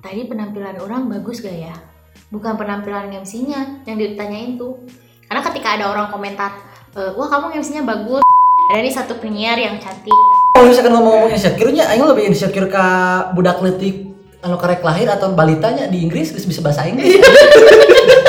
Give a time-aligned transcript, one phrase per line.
[0.00, 1.74] tadi penampilan orang bagus gak ya?
[2.32, 4.80] Bukan penampilan MC-nya yang ditanyain tuh.
[5.28, 6.50] Karena ketika ada orang komentar,
[6.96, 8.24] "Eh, wah kamu MC-nya bagus.
[8.72, 10.14] Ada nih satu penyiar yang cantik.
[10.54, 12.84] Kalau misalkan ngomong insecure nya aing lebih insecure ke
[13.34, 14.10] budak letik
[14.40, 17.20] anu karek lahir atau balitanya di Inggris geus bisa bahasa Inggris.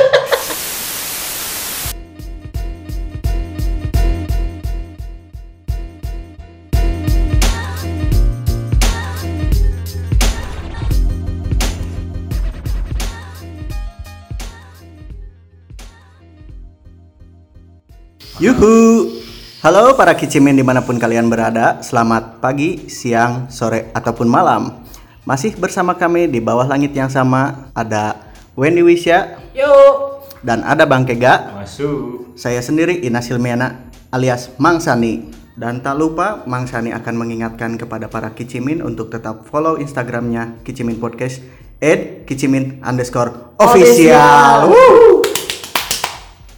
[19.61, 21.77] halo para kicimin di mana pun kalian berada.
[21.85, 24.81] Selamat pagi, siang, sore ataupun malam.
[25.21, 28.17] Masih bersama kami di bawah langit yang sama ada
[28.57, 30.25] Wendy Wisya Yuk.
[30.41, 31.61] dan ada Bang Kega.
[31.61, 32.33] Masuk.
[32.33, 35.29] Saya sendiri Ina Silmiana alias Mang Sani.
[35.53, 40.97] Dan tak lupa Mang Sani akan mengingatkan kepada para kicimin untuk tetap follow Instagramnya Kicimin
[40.97, 41.37] Podcast
[41.77, 44.73] at kicimin underscore official.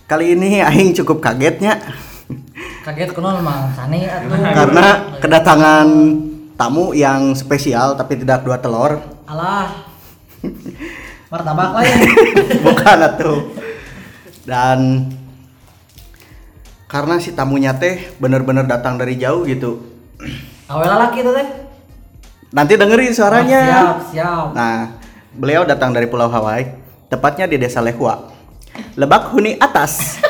[0.08, 1.84] Kali ini Aing cukup kagetnya
[2.84, 4.36] Kaget Mang Sani atuh.
[4.36, 4.88] karena
[5.24, 5.88] kedatangan
[6.54, 9.72] tamu yang spesial tapi tidak dua telur Alah.
[11.32, 11.98] Martabak lain.
[12.68, 13.40] bukan atuh
[14.44, 15.08] dan
[16.86, 19.80] karena si tamunya teh bener-bener datang dari jauh gitu
[20.72, 21.48] Awe lalaki itu teh.
[22.54, 24.46] nanti dengerin suaranya Oh, siap, siap.
[24.54, 24.94] nah
[25.34, 26.70] beliau datang dari Pulau Hawaii
[27.08, 28.30] tepatnya di desa Lehua
[28.94, 30.18] Lebak Huni Atas.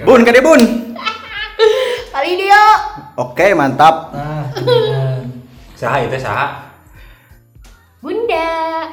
[0.00, 0.60] Bun kade bun
[2.10, 2.64] Kali dia.
[3.14, 4.44] oke mantap Nah.
[5.72, 6.68] Saha itu saha?
[8.00, 8.48] Bunda.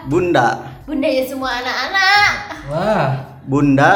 [0.08, 0.48] Bunda
[0.84, 2.30] Bunda ya semua anak-anak.
[2.68, 3.10] Wah.
[3.44, 3.92] Bunda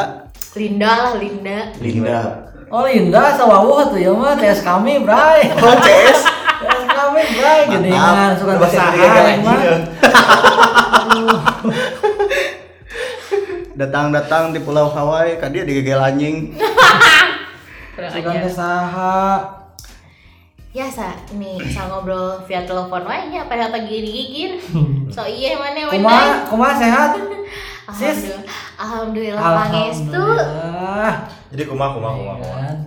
[0.52, 1.58] Linda lah Linda.
[1.78, 2.20] Linda
[2.68, 5.52] Oh Linda sawawuh tuh ya mah tes kami bray.
[5.52, 6.24] oh Tes
[6.88, 8.88] kami bray geningan suka bahasa
[9.44, 9.60] mah.
[13.72, 16.52] datang-datang di Pulau Hawaii kan dia digegel anjing
[18.10, 19.38] Teh saha.
[20.72, 24.56] Ya sa, ini bisa ngobrol via telepon wae nya padahal pagi digigir.
[25.12, 26.00] So iya mana Wendy?
[26.00, 27.20] Kumaha kumaha sehat?
[28.00, 28.32] Sis.
[28.80, 29.36] Alhamdulillah.
[29.36, 30.24] Alhamdulillah pangestu.
[31.52, 32.58] Jadi kumah kumah kumah kumah.
[32.64, 32.78] Kan.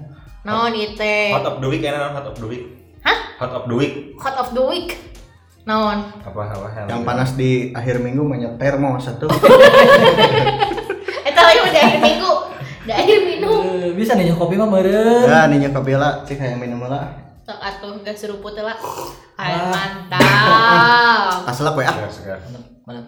[0.42, 1.30] Naon ieu teh?
[1.30, 2.66] Hot of the week enak hot of the week.
[3.06, 3.18] Hah?
[3.38, 4.18] Hot of the week.
[4.18, 4.98] Hot of the week.
[5.70, 6.10] Naon?
[6.26, 9.30] Apa apa yang panas di akhir minggu banyak termo satu
[11.30, 12.34] Eta lagi udah akhir minggu.
[12.86, 13.62] Udah akhir minum.
[13.66, 15.28] Eh, Bisa nih kopi mah meureun.
[15.28, 17.12] ya nih nyokap bela cik kayak minum lah
[17.44, 18.74] Sok atuh gak seruput lah.
[19.36, 19.44] Ah.
[19.44, 21.46] Ay, mantap.
[21.52, 22.40] asal apa ya Segar segar.
[22.82, 23.02] Mana?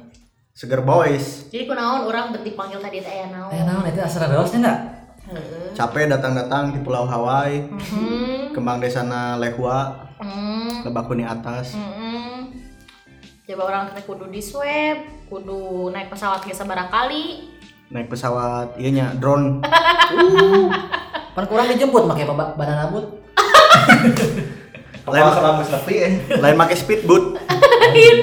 [0.52, 3.50] seger boys Jadi kunaon orang beti panggil tadi teh aya naon.
[3.50, 4.80] Eh naon itu asal reosnya enggak?
[5.28, 5.70] Heeh.
[5.74, 8.52] capek datang-datang di Pulau Hawaii Mhm.
[8.52, 10.82] kembang desana Lehua Hmm.
[10.82, 12.50] lebak huni atas Mm-mm.
[13.44, 17.56] Coba orang teh kudu di swab, kudu naik pesawat ke sabaraha kali.
[17.88, 19.62] Naik pesawat iya nya drone
[21.36, 23.06] Pan kurang dijemput make ba- badan abut.
[25.00, 26.14] Kepala selama sepi eh.
[26.34, 28.18] lain pakai speedboat Lain.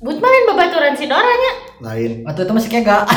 [0.00, 1.52] But malin babaturan si Doranya.
[1.78, 3.04] lain Waktu itu masih kega.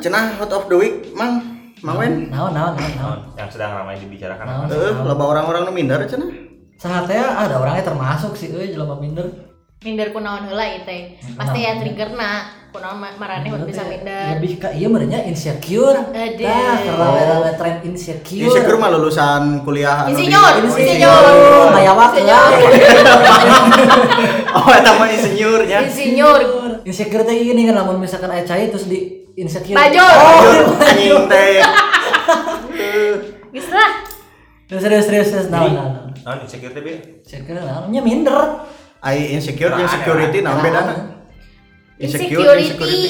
[0.00, 1.44] cenah hot of the week mang
[1.80, 3.18] mawen Naon naon naon naon.
[3.36, 4.44] Yang sedang ramai dibicarakan.
[4.48, 4.66] Naon?
[4.72, 6.32] eh loba orang-orang nu minder cenah
[6.76, 9.28] Saha teh ada orangnya termasuk sih euy jelema minder.
[9.84, 11.20] Minder kunaon heula ieu teh.
[11.36, 12.48] Pasti ya triggerna.
[12.72, 14.40] Kunaon ma- marane hot bisa minder.
[14.40, 16.00] Lebih ke iya merenya insecure.
[16.00, 16.48] Aduh.
[16.48, 18.48] Nah, kalau ada tren insecure.
[18.48, 21.24] insecure mah lulusan kuliah anu Insinyur, Oh, insinyur.
[21.76, 22.40] Mayawak ya.
[24.56, 26.40] oh eta mah insinyurnya Insinyur.
[26.82, 29.76] Insecure teh gini kan lamun misalkan aya cai terus di insecure.
[29.76, 30.00] Bajul.
[30.00, 31.60] Anjur, anjing teh
[33.52, 33.90] Geus lah.
[34.66, 35.76] Terus serius serius serius naon.
[36.16, 36.96] naon insecure teh Bi?
[37.20, 38.64] Insecure naon nya minder.
[39.06, 40.94] Ai insecure jeung security naon bedana
[41.96, 42.66] insecure Insecurity.
[42.66, 43.04] security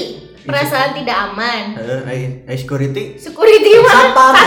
[0.47, 1.75] Perasaan tidak aman.
[1.75, 3.95] Eh, ai ai security Security mah.
[3.99, 4.33] Satpam.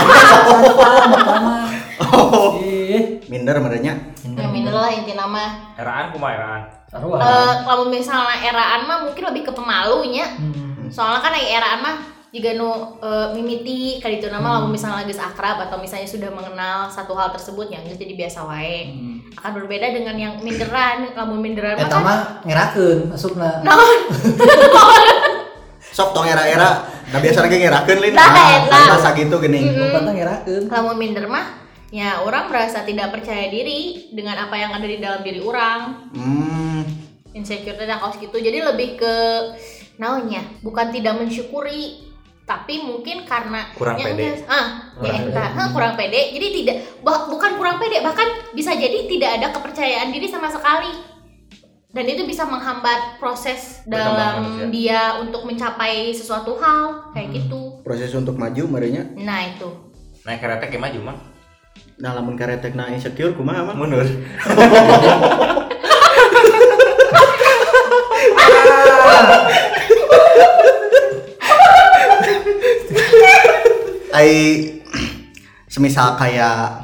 [2.00, 3.20] Oh Ih.
[3.28, 5.76] minder merenya Ya minder lah inti nama.
[5.76, 6.62] Eraan kumah eraan.
[6.88, 7.20] Sarua.
[7.20, 10.40] Eh kalau misalnya eraan mah mungkin lebih ke pemalunya.
[10.40, 10.88] Hmm.
[10.88, 11.96] Soalnya kan eraan mah
[12.30, 12.70] jika nu
[13.02, 17.34] eh, mimiti kali itu nama lamun misalnya geus akrab atau misalnya sudah mengenal satu hal
[17.34, 18.94] tersebut ya geus jadi biasa wae.
[18.94, 19.18] Hmm.
[19.34, 21.10] Akan berbeda dengan yang minderan.
[21.18, 23.50] Lamun minderan mah Eta kan mah ngerakeun masukna.
[23.66, 24.00] naon?
[25.98, 28.30] sok tong era-era da biasa lagi ngerakeun lin Nah,
[28.70, 30.64] Ah, masa gitu geuning Bukan ngerakeun.
[30.70, 35.26] Lamun minder mah ya orang merasa tidak percaya diri dengan apa yang ada di dalam
[35.26, 36.14] diri orang.
[36.14, 36.82] hmm
[37.34, 38.38] Insecure teh kaos gitu.
[38.38, 39.14] Jadi lebih ke
[40.02, 42.09] naonnya, bukan tidak mensyukuri
[42.50, 44.42] tapi mungkin karena Kurang ya pede.
[44.50, 48.74] ah ya Kurang entah, ah, kurang pede jadi tidak bah- bukan kurang pede bahkan bisa
[48.74, 50.90] jadi tidak ada kepercayaan diri sama sekali
[51.90, 54.66] dan itu bisa menghambat proses dalam manusia.
[54.68, 59.70] dia untuk mencapai sesuatu hal kayak gitu proses untuk maju merenya nah itu
[60.20, 61.18] Naik kereta kayak maju mah.
[61.96, 64.04] nah lamun karetek na insecure kumaha mah Mundur.
[74.20, 74.32] ai
[75.72, 76.84] semisal kayak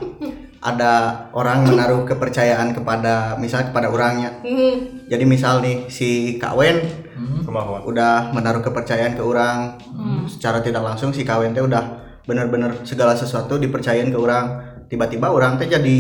[0.62, 0.94] ada
[1.32, 7.48] orang menaruh kepercayaan kepada misal kepada orangnya Hmm, jadi misal nih si Kawen Hmm.
[7.48, 7.82] Rumah rumah.
[7.86, 10.26] udah menaruh kepercayaan ke orang Hmm.
[10.26, 11.84] secara tidak langsung si Kawen teh udah
[12.24, 16.00] bener-bener segala sesuatu dipercayain ke orang tiba-tiba orang teh jadi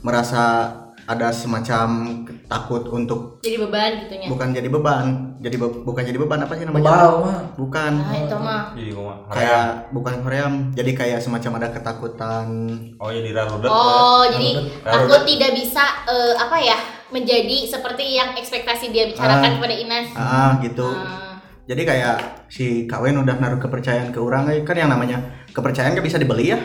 [0.00, 0.70] merasa
[1.04, 1.88] ada semacam
[2.54, 5.06] takut untuk jadi beban gitunya bukan jadi beban
[5.36, 7.38] jadi be- bukan jadi beban apa sih namanya Bebal mah.
[7.54, 9.16] bukan nah itu mah Jadi rumah.
[9.28, 12.46] kayak bukan hoream jadi kayak semacam ada ketakutan
[12.96, 13.68] Oh jadi rarudet.
[13.68, 16.78] Oh, jadi Lalu- takut tidak bisa eh, apa ya
[17.10, 19.54] menjadi seperti yang ekspektasi dia bicarakan Ah.
[19.58, 20.06] kepada Inas.
[20.14, 22.16] ah gitu Ah, jadi kayak
[22.46, 25.18] si Kawen udah naruh kepercayaan ke orang eh, kan yang namanya
[25.50, 26.58] kepercayaan kan bisa dibeli ya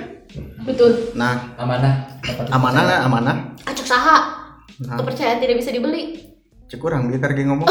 [0.62, 0.94] betul.
[1.14, 2.06] nah Amanah.
[2.48, 4.39] Amanah lah amanah Acuk saha.
[4.80, 6.04] Nah, Kepercayaan tidak bisa dibeli.
[6.66, 7.66] cek orang dia karena ngomong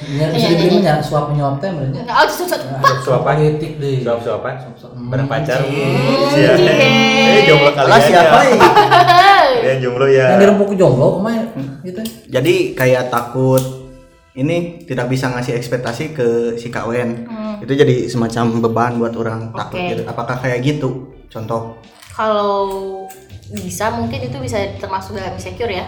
[0.00, 0.72] Ya, bisa Iya, dibeli iya.
[0.72, 2.02] mah nyara suap menyuap teh benernya.
[2.08, 2.58] Oh, susah.
[3.00, 3.34] Suapan.
[3.36, 4.00] politik deh.
[4.00, 4.54] Suap-suapan.
[4.58, 4.90] Suap-suap.
[5.06, 5.60] Bareng pacar.
[5.60, 5.70] Hmm,
[6.32, 6.50] Iya.
[6.56, 6.72] cie.
[7.20, 8.54] Eh jomblo kali Alah siapa ya?
[9.62, 10.24] Dia jomblo ya.
[10.30, 11.46] Yang dirempuk jomblo kemarin
[11.82, 12.00] gitu.
[12.26, 13.60] jadi kayak takut
[14.32, 17.58] ini tidak bisa ngasih ekspektasi ke si Kawen Hmm.
[17.60, 19.90] itu jadi semacam beban buat orang takut Oke.
[19.90, 20.88] gitu apakah kayak gitu
[21.26, 21.76] contoh
[22.10, 23.04] Kalau
[23.50, 25.86] bisa mungkin itu bisa termasuk dalam insecure ya.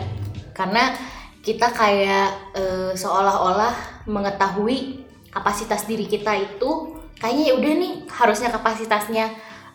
[0.52, 0.94] Karena
[1.42, 5.02] kita kayak eh, seolah-olah mengetahui
[5.34, 9.26] kapasitas diri kita itu kayaknya ya udah nih harusnya kapasitasnya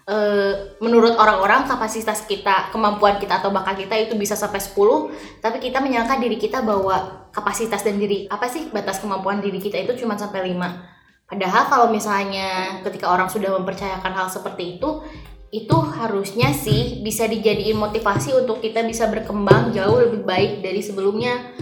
[0.07, 5.59] eh, menurut orang-orang kapasitas kita kemampuan kita atau bakat kita itu bisa sampai 10 tapi
[5.59, 10.07] kita menyangka diri kita bahwa kapasitas dan diri apa sih batas kemampuan diri kita itu
[10.07, 15.03] cuma sampai 5 padahal kalau misalnya ketika orang sudah mempercayakan hal seperti itu
[15.47, 21.55] itu harusnya sih bisa dijadiin motivasi untuk kita bisa berkembang jauh lebih baik dari sebelumnya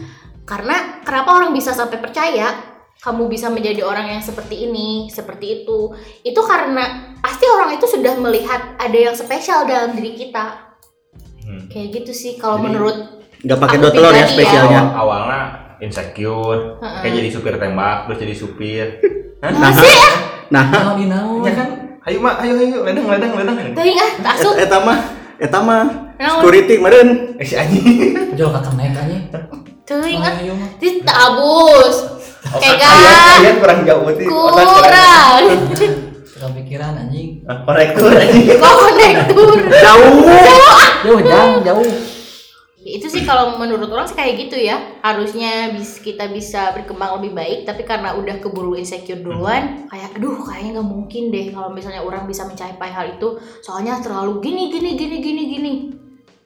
[0.45, 5.93] karena kenapa orang bisa sampai percaya kamu bisa menjadi orang yang seperti ini, seperti itu.
[6.25, 10.73] Itu karena pasti orang itu sudah melihat ada yang spesial dalam diri kita.
[11.45, 11.69] Hmm.
[11.69, 12.97] Kayak gitu sih kalau Jadi, menurut
[13.45, 14.25] nggak pakai dua telur ya ya.
[14.25, 15.41] spesialnya Awal- awalnya
[15.85, 16.99] insecure, Heeh.
[17.05, 18.87] kayak jadi supir tembak, terus jadi supir.
[19.43, 19.51] Hah?
[19.53, 20.09] masih ya.
[20.49, 21.45] nah Nah, di naon?
[21.45, 21.69] Ya kan?
[22.05, 23.57] Ayo mak, ayo ayo, ledang ledang ledang.
[23.73, 24.53] Teuing ah, tak asup.
[24.53, 24.99] et- eta mah
[25.41, 28.13] eta mah security meren Eh si anjing.
[28.37, 29.17] Jual kakak naik aja.
[29.89, 30.37] Teuing ah.
[30.37, 30.69] Ayo mah.
[30.77, 31.95] Ti tabus.
[32.45, 32.77] Kan.
[33.41, 34.69] Kalian kurang jauh otak kurang.
[34.69, 35.41] Kurang.
[36.29, 37.41] Kepikiran anjing.
[37.49, 38.53] Ah, Korektur anjing.
[38.53, 39.49] Konektur?
[39.65, 40.17] jauh
[41.01, 41.89] Jauh jauh jauh.
[42.85, 44.77] Ya, itu sih kalau menurut orang sih kayak gitu ya.
[45.01, 50.37] Harusnya bis, kita bisa berkembang lebih baik tapi karena udah keburu insecure duluan kayak aduh
[50.45, 53.41] kayaknya nggak mungkin deh kalau misalnya orang bisa mencapai hal itu.
[53.65, 55.73] Soalnya terlalu gini gini gini gini gini.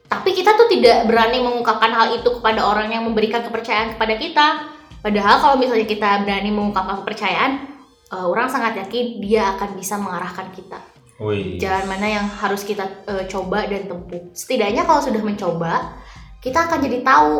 [0.07, 4.47] Tapi kita tuh tidak berani mengungkapkan hal itu kepada orang yang memberikan kepercayaan kepada kita.
[5.03, 7.51] Padahal kalau misalnya kita berani mengungkapkan kepercayaan
[8.15, 10.79] eh, orang sangat yakin dia akan bisa mengarahkan kita.
[11.19, 11.59] Wih.
[11.59, 14.31] jalan mana yang harus kita eh, coba dan tempuh.
[14.31, 15.98] Setidaknya kalau sudah mencoba,
[16.39, 17.33] kita akan jadi tahu.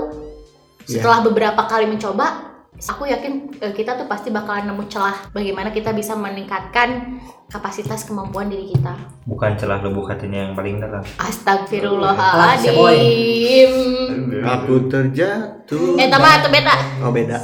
[0.82, 5.92] Setelah beberapa kali mencoba, aku yakin eh, kita tuh pasti bakalan nemu celah bagaimana kita
[5.92, 8.94] bisa meningkatkan kapasitas kemampuan diri kita.
[9.24, 11.02] Bukan celah lubuk hatinya yang paling dalam.
[11.16, 13.72] Astagfirullahaladzim.
[14.42, 16.74] aku terjatuh Eh, tambah atau beda?
[17.00, 17.38] oh beda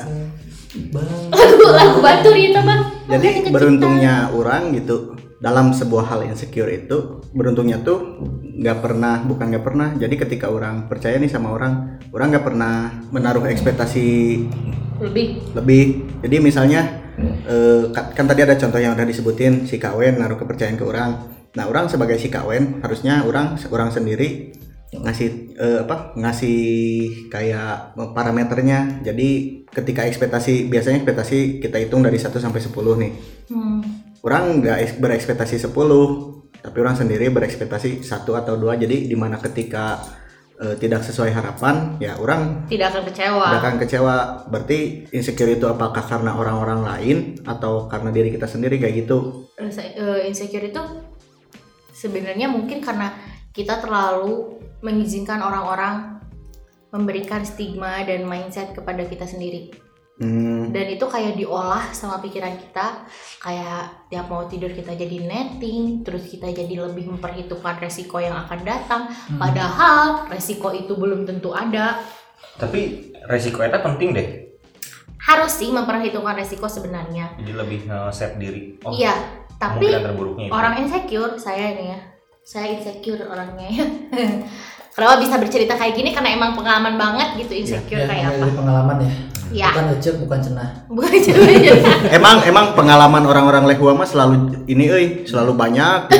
[0.92, 1.08] Bang.
[1.32, 2.78] Lagu lagu batur ya tambah.
[3.08, 8.24] jadi beruntungnya orang gitu dalam sebuah hal insecure itu beruntungnya tuh
[8.56, 9.90] nggak pernah bukan nggak pernah.
[10.00, 12.76] Jadi ketika orang percaya nih sama orang orang nggak pernah
[13.12, 14.08] menaruh ekspektasi
[15.04, 15.52] Lebih.
[15.52, 15.84] lebih.
[16.24, 16.88] Jadi misalnya
[17.48, 21.36] eh, kan, tadi ada contoh yang udah disebutin si kawen naruh kepercayaan ke orang.
[21.56, 24.56] Nah orang sebagai si kawen harusnya orang orang sendiri
[24.96, 26.60] ngasih eh, apa ngasih
[27.28, 29.04] kayak parameternya.
[29.04, 32.72] Jadi ketika ekspektasi biasanya ekspektasi kita hitung dari 1 sampai 10
[33.04, 33.12] nih.
[33.52, 34.05] Hmm.
[34.26, 35.72] Orang nggak eks- berekspektasi 10
[36.60, 40.02] tapi orang sendiri berekspektasi satu atau dua jadi di mana ketika
[40.58, 43.46] eh, tidak sesuai harapan ya orang Tidak akan kecewa.
[43.46, 44.16] tidak akan kecewa
[44.50, 44.80] berarti
[45.14, 50.26] insecure itu apakah karena orang-orang lain atau karena diri kita sendiri kayak gitu Rasa- eh,
[50.26, 50.82] insecure itu
[51.94, 53.14] sebenarnya mungkin karena
[53.54, 56.18] kita terlalu mengizinkan orang-orang
[56.90, 59.72] memberikan stigma dan mindset kepada kita sendiri.
[60.16, 60.72] Hmm.
[60.72, 63.04] dan itu kayak diolah sama pikiran kita
[63.38, 68.60] kayak tiap mau tidur kita jadi netting terus kita jadi lebih memperhitungkan resiko yang akan
[68.62, 69.36] datang Hmm.
[69.38, 72.00] padahal resiko itu belum tentu ada
[72.54, 72.80] Tapi
[73.26, 74.28] resiko eta penting deh.
[75.20, 78.80] harus sih memperhitungkan resiko sebenarnya Jadi lebih nge-set diri.
[78.82, 79.12] Oh, iya
[79.54, 80.48] tapi itu.
[80.48, 82.00] orang insecure saya ini ya
[82.42, 83.86] saya insecure orangnya ya
[84.94, 88.40] kenapa bisa bercerita kayak gini karena emang pengalaman banget gitu insecure Ya, kayak namanya apa
[88.42, 89.14] dari pengalaman ya.
[89.50, 90.70] Ya Bukan ecek, bukan cenah.
[90.88, 96.10] bukan cerita Emang emang pengalaman orang-orang Lehua mah selalu ini euy, selalu banyak.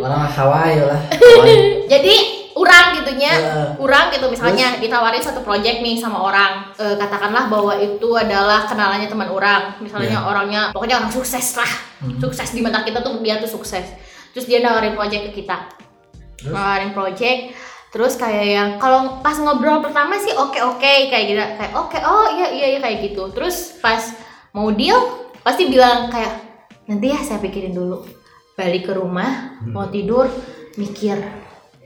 [0.00, 1.00] Orang Hawaii lah.
[1.88, 2.14] jadi
[2.54, 3.68] orang gitunya Heeh.
[3.74, 9.06] kurang gitu misalnya ditawarin satu project nih sama orang Eh, katakanlah bahwa itu adalah kenalannya
[9.06, 10.26] teman orang misalnya Iya.
[10.26, 12.20] orangnya pokoknya orang sukses lah Hmm.
[12.20, 13.96] sukses di mata kita tuh dia tuh sukses
[14.30, 15.56] terus dia nawarin project ke kita
[16.36, 16.52] Terus?
[16.52, 17.54] nawarin project
[17.94, 21.38] terus kayak yang kalau pas ngobrol pertama sih oke oke kayak gitu.
[21.38, 23.30] Kayak oke oh iya iya iya kayak gitu.
[23.30, 24.02] Terus pas
[24.50, 24.98] mau deal
[25.46, 26.42] pasti bilang kayak
[26.90, 28.02] nanti ya saya pikirin dulu.
[28.58, 30.26] Balik ke rumah mau tidur
[30.74, 31.22] mikir.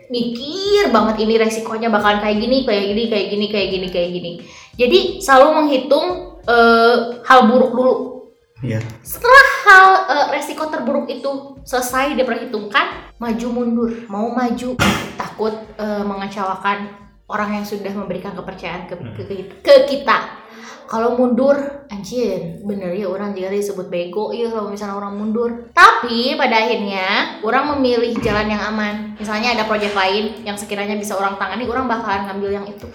[0.09, 4.33] Mikir banget ini resikonya bakalan kayak gini kayak gini kayak gini kayak gini kayak gini.
[4.81, 6.07] Jadi selalu menghitung
[6.49, 6.97] eh,
[7.29, 8.18] hal buruk dulu
[8.59, 8.83] Iya.
[9.01, 11.31] setelah hal eh, resiko terburuk itu
[11.63, 14.75] selesai diperhitungkan maju mundur mau maju
[15.15, 16.91] takut eh, mengecewakan
[17.29, 20.43] orang yang sudah memberikan kepercayaan ke, ke, ke- ke kita
[20.89, 21.55] kalau mundur
[21.87, 27.39] anjir bener ya orang juga disebut bego iya kalau misalnya orang mundur tapi pada akhirnya
[27.45, 31.87] orang memilih jalan yang aman misalnya ada proyek lain yang sekiranya bisa orang tangani orang
[31.87, 32.89] bakalan ngambil yang itu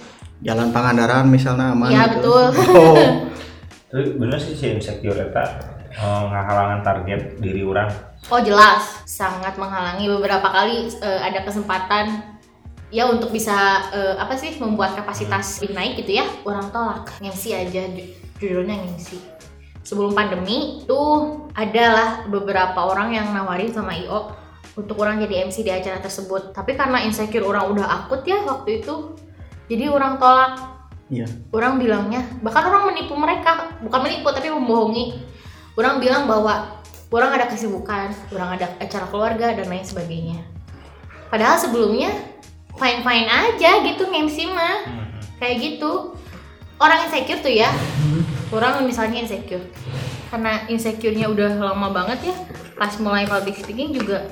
[0.43, 1.88] Jalan Pangandaran misalnya aman.
[1.88, 2.27] Iya, gitu.
[2.36, 2.46] betul.
[2.75, 3.08] Oh.
[3.93, 5.45] Tapi bener sih si insecure eta
[5.93, 7.93] eh, ngahalangan target diri orang.
[8.33, 12.33] Oh jelas, sangat menghalangi beberapa kali eh, ada kesempatan
[12.89, 13.53] ya untuk bisa
[13.93, 16.25] eh, apa sih membuat kapasitas lebih naik gitu ya.
[16.41, 19.13] Orang tolak MC aja ju- judulnya MC.
[19.85, 24.33] Sebelum pandemi tuh adalah beberapa orang yang nawarin sama IO
[24.73, 26.50] untuk orang jadi MC di acara tersebut.
[26.50, 29.13] Tapi karena insecure orang udah akut ya waktu itu,
[29.69, 30.73] jadi orang tolak
[31.13, 31.29] Iya.
[31.53, 33.77] orang bilangnya bahkan orang menipu mereka.
[33.86, 35.22] Bukan menipu tapi membohongi.
[35.77, 36.82] Orang bilang bahwa
[37.13, 40.41] orang ada kesibukan orang ada acara keluarga dan lain sebagainya.
[41.29, 42.10] Padahal sebelumnya
[42.77, 44.89] fine fine aja gitu MC mah.
[45.38, 46.17] Kayak gitu.
[46.82, 47.70] Orang insecure tuh ya.
[48.50, 49.62] Orang misalnya insecure.
[50.34, 52.36] Karena insecure-nya udah lama banget ya
[52.74, 54.27] pas mulai public speaking juga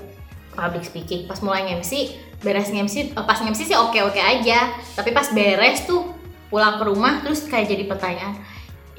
[0.57, 4.73] public speaking pas mulai MC beres MC eh, pas MC sih oke oke aja.
[4.97, 6.20] Tapi pas beres tuh
[6.51, 8.36] pulang ke rumah terus kayak jadi pertanyaan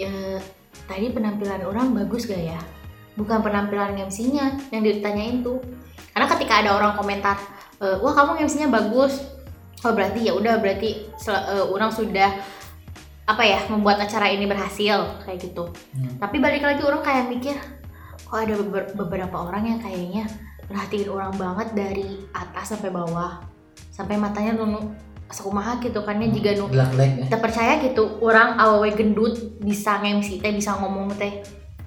[0.01, 0.41] ya,
[0.89, 2.59] tadi penampilan orang bagus gak ya?
[3.13, 5.61] Bukan penampilan MC-nya yang ditanyain tuh.
[6.17, 7.37] Karena ketika ada orang komentar
[7.77, 9.21] "Eh, wah kamu MC-nya bagus.
[9.85, 12.41] Oh berarti ya udah berarti eh, orang sudah
[13.23, 15.71] apa ya membuat acara ini berhasil kayak gitu.
[15.95, 16.19] Hmm.
[16.19, 17.57] tapi balik lagi orang kayak mikir
[18.27, 20.27] kok ada beber- beberapa orang yang kayaknya
[20.67, 23.39] perhatiin orang banget dari atas sampai bawah
[23.95, 24.91] sampai matanya nunu
[25.33, 27.25] sekumaha gitu kan ya jika nu Gelak-gelak ya.
[27.27, 31.41] kita percaya gitu orang awewe gendut bisa nge-MC teh bisa ngomong teh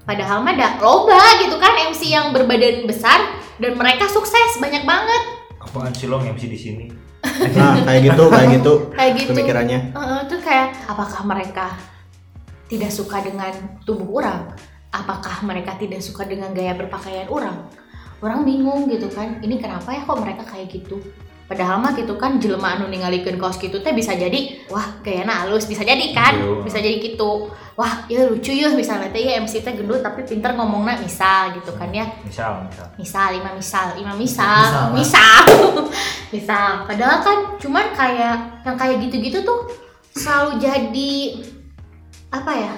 [0.03, 5.21] padahal mah ada loba gitu kan MC yang berbadan besar dan mereka sukses banyak banget
[5.61, 6.85] Apaan sih lo MC di sini?
[7.25, 8.73] Nah, kayak gitu, kayak gitu.
[8.93, 9.79] kayak gitu Pemikirannya.
[9.97, 11.73] Heeh, tuh kayak apakah mereka
[12.69, 13.49] tidak suka dengan
[13.81, 14.53] tubuh orang
[14.89, 17.67] apakah mereka tidak suka dengan gaya berpakaian orang
[18.23, 20.97] orang bingung gitu kan ini kenapa ya kok mereka kayak gitu
[21.45, 25.69] padahal mah gitu kan jelema anu ningalikeun kaos gitu teh bisa jadi wah gayana halus
[25.69, 26.33] bisa jadi kan?
[26.41, 26.65] Iya.
[26.65, 27.53] bisa jadi gitu.
[27.75, 31.69] Wah ya lucu ya misalnya teh ya MC teh gendut tapi pinter ngomongnya misal gitu
[31.77, 32.07] kan ya.
[32.25, 32.87] Misal, misal.
[32.97, 35.41] misal lima misal lima Misal, misal misal
[36.33, 36.69] misal.
[36.89, 38.35] Padahal kan cuman kayak
[38.65, 39.69] yang kayak gitu-gitu tuh
[40.15, 41.13] selalu jadi
[42.33, 42.73] apa ya?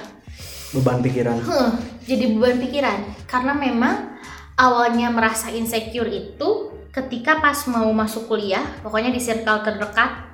[0.76, 1.40] Beban pikiran.
[1.46, 1.72] Huh,
[2.04, 3.00] jadi beban pikiran.
[3.24, 4.18] Karena memang
[4.58, 10.28] awalnya merasa insecure itu ketika pas mau masuk kuliah pokoknya di circle terdekat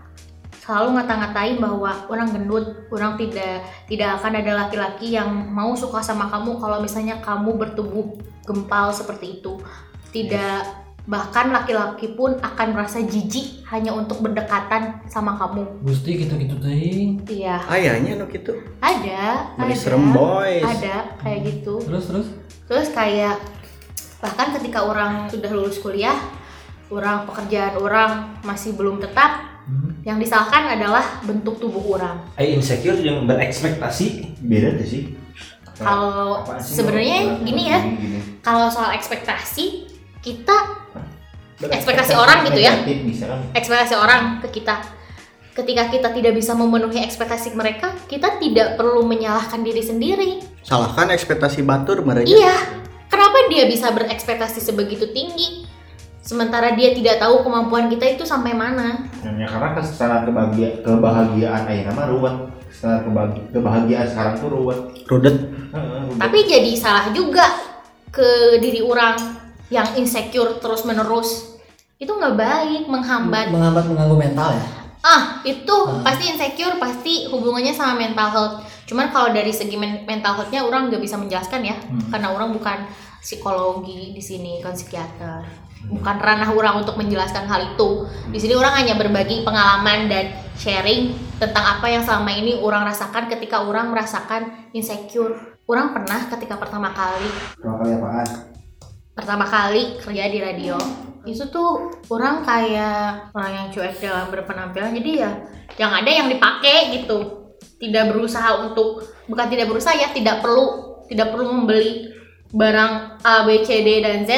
[0.63, 6.31] selalu ngata-ngatain bahwa orang gendut, orang tidak tidak akan ada laki-laki yang mau suka sama
[6.31, 8.15] kamu kalau misalnya kamu bertubuh
[8.47, 9.59] gempal seperti itu.
[10.15, 15.83] Tidak bahkan laki-laki pun akan merasa jijik hanya untuk berdekatan sama kamu.
[15.83, 17.27] Gusti gitu-gitu teuing.
[17.27, 18.55] Iya, Ayahnya nu gitu.
[18.79, 20.63] ada, ada, serem boys.
[20.63, 21.83] ada kayak gitu.
[21.83, 22.27] Terus terus
[22.63, 23.35] Terus kayak
[24.23, 26.15] bahkan ketika orang sudah lulus kuliah,
[26.93, 29.95] orang pekerjaan orang masih belum tetap, Hmm.
[30.03, 32.19] yang disalahkan adalah bentuk tubuh orang.
[32.35, 35.03] Eh insecure yang berekspektasi beda tuh sih.
[35.73, 37.79] Kalau sebenarnya gini ya,
[38.43, 39.87] kalau soal ekspektasi
[40.19, 40.83] kita
[41.63, 42.75] ekspektasi orang gitu ya.
[42.83, 43.39] Bisa kan?
[43.55, 44.83] ekspektasi orang ke kita
[45.53, 51.61] ketika kita tidak bisa memenuhi ekspektasi mereka kita tidak perlu menyalahkan diri sendiri Salahkan ekspektasi
[51.61, 52.25] batur mereka.
[52.25, 52.57] iya
[53.05, 55.69] kenapa dia bisa berekspektasi sebegitu tinggi
[56.23, 61.83] sementara dia tidak tahu kemampuan kita itu sampai mana Ya, karena standar kebahagia kebahagiaan ayah
[61.89, 62.35] nama ruwet.
[62.69, 64.79] Standar kebagi- kebahagiaan sekarang tuh ruwet.
[65.05, 65.35] Rudet.
[66.15, 67.43] Tapi jadi salah juga
[68.07, 69.15] ke diri orang
[69.67, 71.57] yang insecure terus menerus
[71.95, 74.65] itu nggak baik menghambat Menghambat mengganggu mental ya.
[75.01, 75.99] ah itu Hmm.
[76.01, 80.87] pasti insecure pasti hubungannya sama mental health cuman kalau dari segi men- mental healthnya orang
[80.87, 82.05] nggak bisa menjelaskan ya Hmm.
[82.07, 82.85] karena orang bukan
[83.17, 85.41] psikologi di sini kan psikiater
[85.89, 88.07] bukan ranah orang untuk menjelaskan hal itu.
[88.31, 93.27] Di sini orang hanya berbagi pengalaman dan sharing tentang apa yang selama ini orang rasakan
[93.27, 95.59] ketika orang merasakan insecure.
[95.63, 97.27] Orang pernah ketika pertama kali.
[97.55, 98.53] Pertama kali apaan?
[99.13, 100.75] pertama kali kerja di radio.
[101.23, 104.91] Itu tuh orang kayak orang yang cuek dalam berpenampilan.
[104.91, 105.31] Jadi ya
[105.79, 107.45] yang ada yang dipakai gitu.
[107.79, 112.11] Tidak berusaha untuk bukan tidak berusaha ya tidak perlu tidak perlu membeli
[112.51, 114.31] barang A B C D dan Z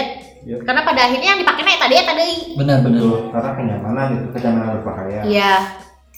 [0.45, 0.61] Iya.
[0.61, 3.01] karena pada akhirnya yang dipakai ya tadi ya tadi Benar benar.
[3.33, 5.23] Karena kenyamanan gitu, kenyamanan berpakaian.
[5.25, 5.53] Iya.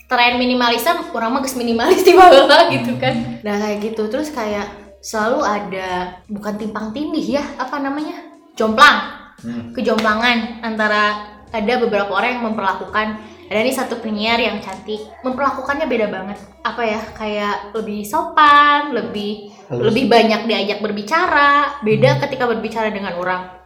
[0.08, 3.40] Tren minimalisme orang mah geus minimalis di bawah gitu kan.
[3.44, 4.68] Nah kayak gitu terus kayak
[5.00, 8.20] selalu ada bukan timpang tindih ya apa namanya
[8.54, 9.70] jomplang Hmm.
[9.70, 16.10] kejomplangan antara ada beberapa orang yang memperlakukan ada nih satu penyiar yang cantik memperlakukannya beda
[16.10, 19.94] banget apa ya kayak lebih sopan lebih Halus.
[19.94, 23.57] lebih banyak diajak berbicara beda ketika berbicara dengan orang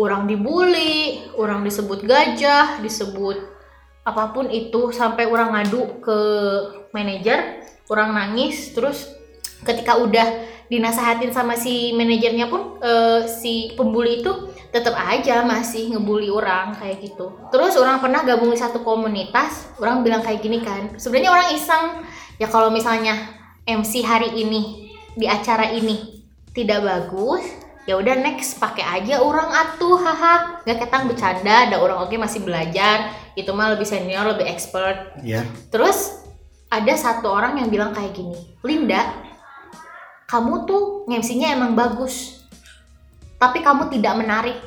[0.00, 3.36] orang dibully orang disebut gajah disebut
[4.00, 6.18] apa pun itu sampai orang ngadu ke
[6.96, 7.60] manajer
[7.92, 9.12] orang nangis terus
[9.60, 14.32] ketika udah dinasehatin sama si manajernya pun eh, si pembuli itu
[14.70, 17.34] tetap aja masih ngebully orang kayak gitu.
[17.50, 21.84] Terus orang pernah gabung di satu komunitas orang bilang kayak gini kan sebenarnya orang iseng
[22.38, 23.18] ya kalau misalnya
[23.66, 26.22] MC hari ini di acara ini
[26.54, 27.42] tidak bagus
[27.90, 32.38] ya udah next pakai aja orang atuh haha nggak ketang bercanda ada orang oke masih
[32.38, 35.42] belajar itu mah lebih senior lebih expert Ya.
[35.68, 36.22] Terus
[36.70, 39.10] ada satu orang yang bilang kayak gini, Linda,
[40.24, 42.46] kamu tuh MC-nya emang bagus,
[43.36, 44.62] tapi kamu tidak menarik,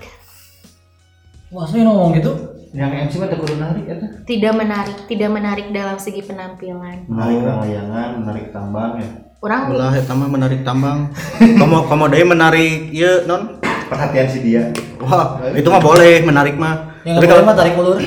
[1.48, 2.34] Wah, saya ngomong gitu.
[2.76, 4.08] Yang MC mah tekudu narik eta.
[4.26, 7.06] tidak menarik, tidak menarik dalam segi penampilan.
[7.08, 7.62] Menarik Oh.
[7.62, 9.10] layangan, menarik tambang ya.
[9.44, 11.12] Orang Ulah eta mah menarik tambang.
[11.60, 13.60] Kamu kamu deui menarik ieu non?
[13.92, 14.72] Perhatian si dia.
[15.04, 16.96] Wah, itu mah boleh menarik mah.
[17.04, 18.00] Yang Tapi kalau mah tarik ulur.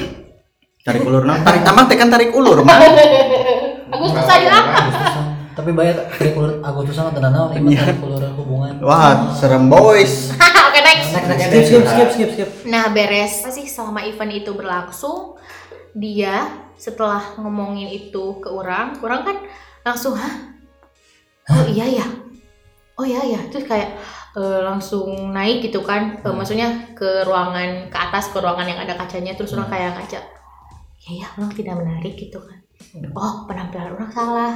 [0.80, 2.80] tarik ulur non, tarik tambang teh kan tarik ulur mah.
[3.92, 4.80] Agus susah apa?
[5.52, 8.72] Tapi bayar tarik ulur Agustusan mah tenan naon ieu tarik ulur hubungan.
[8.80, 10.32] Wah, serem boys.
[10.72, 11.20] Oke next.
[11.20, 12.48] Skip, skip, skip, skip, skip.
[12.64, 15.36] Nah beres apa sih selama event itu berlangsung,
[15.92, 16.48] dia
[16.80, 19.36] setelah ngomongin itu ke orang, orang kan
[19.84, 20.55] langsung hah?
[21.46, 22.06] Oh iya ya,
[22.98, 23.94] oh iya ya, terus kayak
[24.34, 28.98] eh, langsung naik gitu kan, Eh, maksudnya ke ruangan ke atas ke ruangan yang ada
[28.98, 30.20] kacanya, terus orang kayak ngaca,
[31.06, 32.58] ya ya orang tidak menarik gitu kan,
[33.14, 34.54] oh penampilan orang salah,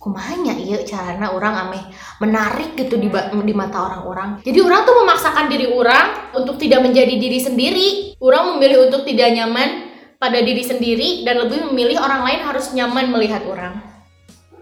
[0.00, 1.84] kumanya iya carana orang ameh
[2.24, 3.12] menarik gitu di,
[3.44, 4.40] di mata orang-orang.
[4.40, 7.88] Jadi orang tuh memaksakan diri orang untuk tidak menjadi diri sendiri.
[8.16, 13.12] Orang memilih untuk tidak nyaman pada diri sendiri dan lebih memilih orang lain harus nyaman
[13.12, 13.99] melihat orang.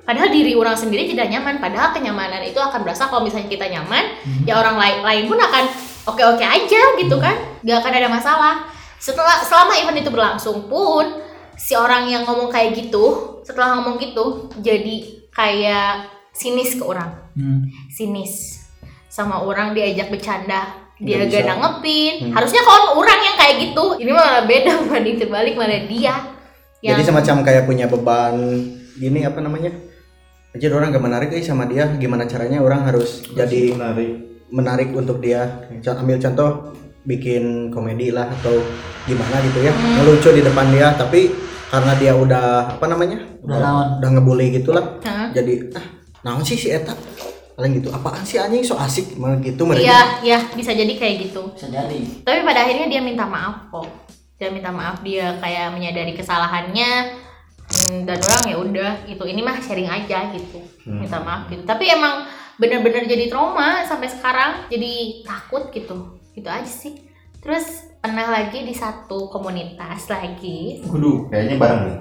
[0.08, 1.60] Padahal diri orang sendiri tidak nyaman.
[1.60, 4.16] Padahal kenyamanan itu akan berasa kalau misalnya kita nyaman,
[4.48, 5.64] ya orang lain lain pun akan
[6.08, 7.36] oke-oke aja gitu kan.
[7.60, 8.54] Gak akan ada masalah.
[8.96, 11.20] Setelah selama event itu berlangsung pun
[11.60, 14.96] si orang yang ngomong kayak gitu, setelah ngomong gitu jadi
[15.32, 17.70] kayak sinis ke orang Hmm.
[17.86, 18.66] sinis
[19.06, 22.32] sama orang diajak bercanda dia gak nanggepin Hmm.
[22.34, 26.14] harusnya kalau orang yang kayak gitu ini malah beda malah terbalik malah dia
[26.82, 28.34] yang Jadi semacam kayak punya beban
[28.98, 29.70] gini apa namanya?
[30.58, 34.10] Jadi orang gak menarik eh sama dia gimana caranya orang harus jadi menarik.
[34.48, 35.46] menarik untuk dia.
[35.70, 36.50] Contoh- Ambil contoh
[37.02, 38.58] bikin komedi lah atau
[39.04, 39.70] gimana gitu ya.
[39.70, 40.02] Hmm.
[40.02, 41.30] Ngelucu di depan dia tapi
[41.66, 42.44] karena dia udah
[42.74, 43.18] apa namanya?
[43.40, 43.86] Udah naon.
[43.98, 44.98] Udah ngebully gitulah.
[45.30, 45.86] Jadi ah,
[46.22, 46.92] naon sih si eta?
[47.54, 47.90] Paling gitu.
[47.90, 49.82] Apaan sih anjing so asik malah gitu mereka.
[49.84, 52.22] iya iya bisa jadi kayak gitu Bisa jadi.
[52.22, 53.82] tapi pada akhirnya dia minta maaf kok
[54.34, 56.90] dia minta maaf dia kayak menyadari kesalahannya
[57.68, 60.98] Hmm, dan orang ya udah gitu ini mah sharing aja gitu Hmm.
[60.98, 62.24] minta maaf gitu tapi emang
[62.56, 65.96] bener-bener jadi trauma sampai sekarang jadi takut gitu
[66.30, 66.96] gitu aja sih
[67.38, 71.98] terus pernah lagi di satu komunitas lagi Kudu, kayaknya bareng nih.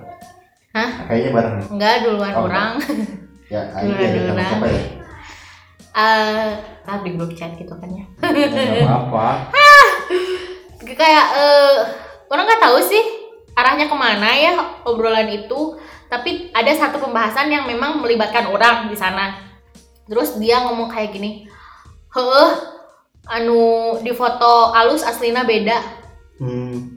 [0.71, 0.89] Hah?
[1.05, 1.65] Kayaknya bareng nih.
[1.69, 2.71] enggak duluan Oh, orang
[3.47, 4.45] Ya, Duluan, aja ada duluan.
[4.45, 4.81] siapa ya?
[5.97, 6.51] eh
[6.85, 9.27] ah, di grup chat gitu kan ya Nggak apa-apa.
[10.95, 11.75] kayak eh
[12.27, 13.03] orang nggak tahu sih
[13.57, 14.53] arahnya ke mana ya
[14.85, 19.33] obrolan itu tapi ada satu pembahasan yang memang melibatkan orang di sana
[20.05, 21.49] terus dia ngomong kayak gini
[22.13, 22.49] heh
[23.27, 23.59] anu
[23.99, 25.97] di foto alus aslina beda
[26.37, 26.93] Hmm.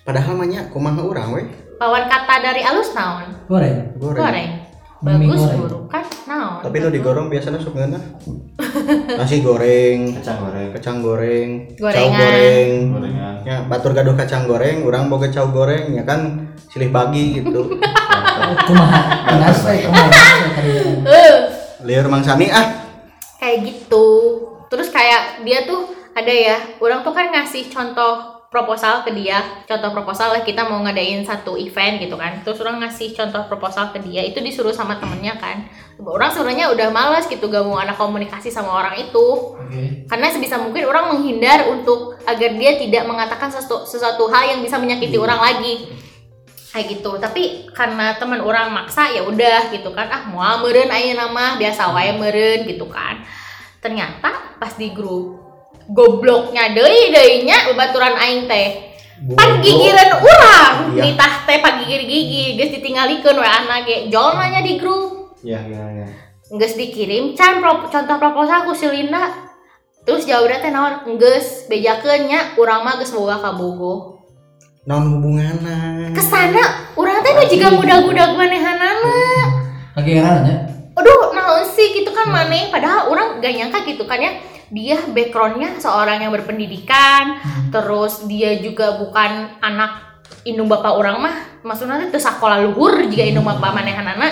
[0.00, 1.44] Padahal banyak kumaha urang we.
[1.76, 4.00] lawan kata dari alus naon Goreng.
[4.00, 4.16] Goreng.
[4.16, 4.50] goreng
[4.98, 8.02] bagus buruk kan naon Tapi nu digoreng biasanya suka ngeunah.
[9.18, 10.68] Nasi goreng, Kacang goreng.
[10.74, 12.18] kacang goreng, cau Gorengan.
[12.18, 12.70] goreng.
[12.92, 13.34] Gorengan.
[13.46, 17.78] Ya, batur gaduh kacang goreng, urang boga cau goreng, ya kan silih bagi gitu.
[18.66, 19.00] Kumaha?
[19.24, 19.54] Kalian.
[21.08, 21.34] Eh,
[21.86, 22.90] Liur Mang Sani ah.
[23.38, 24.06] kayak gitu
[24.68, 29.92] terus kayak dia tuh ada ya orang tuh kan ngasih contoh proposal ke dia contoh
[29.92, 32.40] proposal lah kita mau ngadain satu event gitu kan.
[32.40, 35.68] Terus orang ngasih contoh proposal ke dia itu disuruh sama temennya kan.
[36.00, 39.28] Orang sebenarnya udah males gitu gak mau anak komunikasi sama orang itu.
[39.68, 40.08] Oke.
[40.08, 44.80] karena sebisa mungkin orang menghindar untuk agar dia tidak mengatakan sesuatu, sesuatu hal yang bisa
[44.80, 45.92] menyakiti orang lagi.
[46.72, 47.20] Kayak gitu.
[47.20, 50.08] Tapi karena teman orang maksa ya udah gitu kan.
[50.08, 53.20] Ah mau meren aja nama biasa wae meren gitu kan.
[53.84, 55.47] Ternyata pas di grup
[55.88, 58.68] gobloknya deui deui nya babaturan aing teh.
[59.34, 60.74] Pan gigiran urang.
[60.94, 61.02] Iya.
[61.10, 63.96] nitah teh pagigir gigi geus ditinggalikeun we anak ge.
[64.12, 65.34] Jol nanya di grup.
[65.42, 66.06] Ya, ya, ya.
[66.48, 69.48] geus dikirim can pro- contoh proposal ku si Linda.
[70.06, 71.18] Terus jawabnya teh naon?
[71.18, 74.22] Geus bejakeun nya urang mah geus boga ka Bogo.
[74.88, 76.08] Non hubunganna.
[76.16, 79.12] ke sana urang teh nu jiga budak-budak manehanana
[79.92, 80.56] Lagi heran ya.
[80.96, 82.70] aduh naon sih gitu kan maneh.
[82.70, 84.32] Padahal orang gak nyangka gitu kan ya
[84.68, 92.04] dia backgroundnya seorang yang berpendidikan terus dia juga bukan anak indung bapak orang mah maksudnya
[92.04, 94.28] itu sekolah luhur jika indung bapak manehanana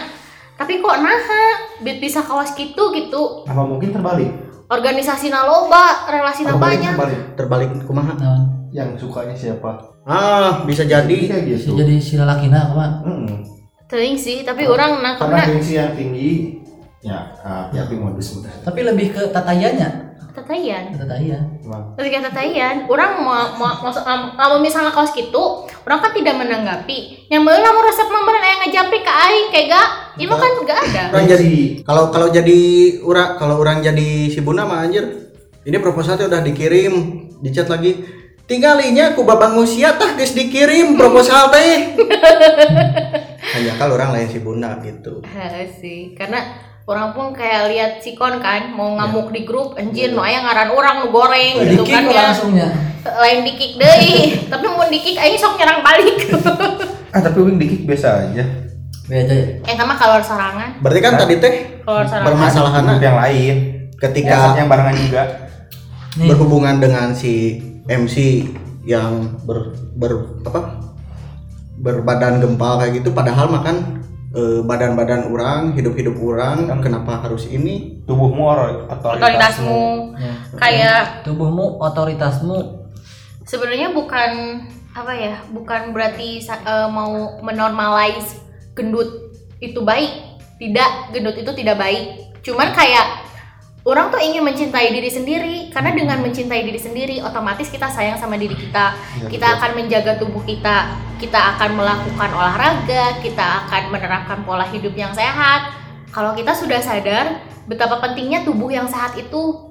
[0.57, 1.44] tapi kok naha
[1.81, 4.33] bi- bisa kawas gitu gitu Apa mungkin terbalik?
[4.66, 7.20] organisasi naloba relasi nabanya terbalik.
[7.37, 8.12] Terbalik kumaha?
[8.18, 8.40] Nah,
[8.75, 9.79] Yang sukanya siapa?
[10.03, 11.07] Ah, bisa jadi.
[11.07, 11.79] kayak bisa gitu.
[11.79, 13.05] jadi si lalakina kumaha?
[13.07, 13.46] Mm-mm.
[13.87, 16.59] Teuing sih tapi orang Karena nangkepna gengsi yang tinggi,
[16.99, 18.51] ya, ah, ya, tapi modus modus.
[18.66, 20.05] Tapi lebih ke tatayanya.
[20.35, 21.38] Tatayan Tataya.
[21.64, 21.96] Emang.
[21.96, 27.29] lebih ke tatayan orang mau mau mau mau misalnya kaos gitu orang kan tidak menanggapi
[27.33, 31.02] yang mau lamun resep memberen yang ngejapri ke aing kayak gak itu kan gak ada
[31.12, 31.52] Orang jadi
[31.85, 32.59] kalau kalau jadi
[33.05, 35.29] ura kalau orang jadi si Buna mah anjir.
[35.66, 36.94] Ini proposalnya udah dikirim,
[37.42, 37.98] dicat lagi.
[38.46, 41.98] Tinggalinya ku babang usia tah geus dikirim proposal teh.
[43.59, 45.26] Hanya kalau orang lain si Bunda gitu.
[45.26, 46.46] Heeh sih karena
[46.87, 50.94] orang pun kayak lihat sikon kan mau ngamuk di grup anjir nu aya ngaran orang
[51.03, 52.68] nu goreng gitu Dikik kan ya langsungnya.
[53.03, 54.14] lain dikik deui
[54.53, 56.16] tapi mau dikik aing sok nyerang balik
[57.16, 58.44] Ah, tapi wing dikit biasa aja.
[59.09, 59.46] Beda ya.
[59.64, 61.55] yang sama kalau serangan Berarti kan tadi teh
[61.87, 63.57] permasalahan Grup yang lain.
[63.96, 65.22] ketika Yang, yang barengan juga.
[66.20, 67.57] Nih, berhubungan dengan si
[67.88, 68.44] MC
[68.85, 70.85] yang ber, ber apa
[71.81, 74.05] berbadan gempal kayak gitu padahal makan
[74.62, 76.79] badan-badan orang hidup-hidup orang Kan.
[76.85, 79.25] kenapa harus ini Tubuhmu or- otoritasmu.
[79.25, 79.83] otoritasmu
[80.14, 80.33] ya.
[80.55, 82.59] kayak tubuhmu otoritasmu
[83.42, 84.31] sebenarnya bukan
[84.92, 88.40] apa ya bukan berarti eh, mau menormalize
[88.72, 90.12] gendut itu baik
[90.57, 93.25] tidak gendut itu tidak baik cuman kayak
[93.87, 95.57] orang tuh ingin mencintai diri sendiri.
[95.70, 98.92] Karena dengan mencintai diri sendiri otomatis kita sayang sama diri kita.
[99.22, 100.92] Ya, kita akan menjaga tubuh kita.
[101.16, 103.22] Kita akan melakukan olahraga.
[103.22, 105.72] Kita akan menerapkan pola hidup yang sehat.
[106.11, 109.64] Kalau kita sudah sadar betapa pentingnya tubuh yang sehat itu.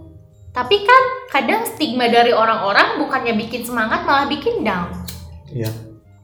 [0.56, 1.04] Tapi kan
[1.36, 4.88] kadang stigma dari orang-orang bukannya bikin semangat malah bikin down.
[5.51, 5.67] Ya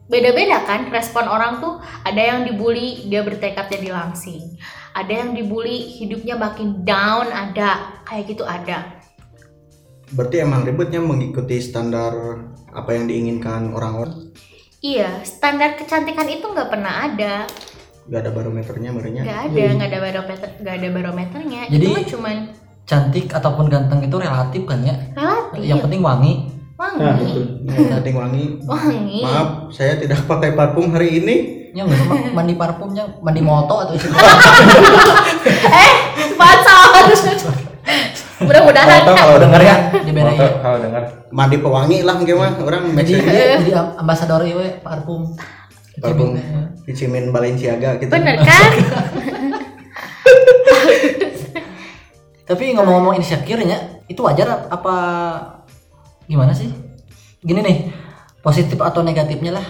[0.09, 4.57] beda-beda kan respon orang tuh ada yang dibully dia bertekad jadi langsing
[4.91, 8.03] ada yang dibully hidupnya makin down ada.
[8.03, 8.99] Kayak gitu ada.
[10.11, 12.11] Berarti emang ribetnya mengikuti standar
[12.71, 14.31] apa yang diinginkan orang-orang
[14.81, 17.47] iya standar kecantikan itu nggak pernah ada.
[18.11, 21.61] Gak ada barometernya merenya nggak ada nggak ada barometer nggak ada barometernya.
[21.71, 22.37] Jadi- itu mah cuman
[22.83, 24.95] cantik ataupun ganteng itu relatif kan ya?
[25.15, 25.63] Relatif.
[25.63, 26.33] Yang penting wangi
[26.81, 27.45] Nah, wangi betul.
[27.69, 28.43] yang penting wangi.
[28.65, 29.21] Wangi.
[29.21, 31.35] Maaf saya tidak pakai parfum hari ini.
[31.77, 34.09] Ya nggak mandi parfumnya mandi moto atau isi
[35.85, 35.91] eh
[36.33, 37.05] sponsor
[38.41, 39.05] mudah-mudahan.
[39.05, 39.75] Foto kalau denger ya.
[40.01, 41.03] dibedain Foto kalau denger.
[41.29, 43.13] mandi pewangi lah mungkin mah orang jadi
[43.61, 45.37] jadi ambasador iwe parfum.
[46.01, 46.41] Parfum ya.
[46.89, 48.09] Icimin Balenciaga gitu.
[48.09, 48.71] Bener kan?
[52.51, 54.95] Tapi ngomong-ngomong insecure nya itu wajar apa
[56.31, 56.71] gimana sih
[57.37, 57.77] gini nih
[58.39, 59.67] positif atau negatifnya lah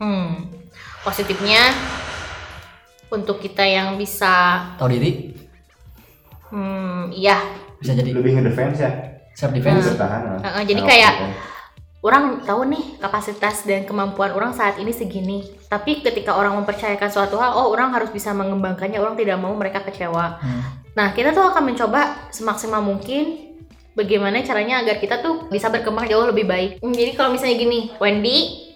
[0.00, 0.48] Hmm,
[1.02, 1.60] positifnya
[3.06, 5.36] untuk kita yang bisa, tahu diri
[6.48, 7.36] hmm, iya,
[7.76, 8.92] bisa jadi Lebih ngedefense ya.
[9.30, 9.92] self defense Hmm.
[9.92, 10.22] Bertahan.
[10.26, 10.40] lah.
[10.42, 11.16] Heeh, jadi Nah, kayak-
[12.00, 17.36] orang tahu nih kapasitas dan kemampuan orang saat ini segini tapi ketika orang mempercayakan suatu
[17.36, 20.64] hal oh orang harus bisa mengembangkannya orang tidak mau mereka kecewa Hmm.
[20.90, 23.49] nah kita tuh akan mencoba semaksimal mungkin
[23.94, 26.70] bagaimana caranya agar kita tuh bisa berkembang jauh lebih baik.
[26.80, 28.70] Hmm, jadi kalau misalnya gini Wendy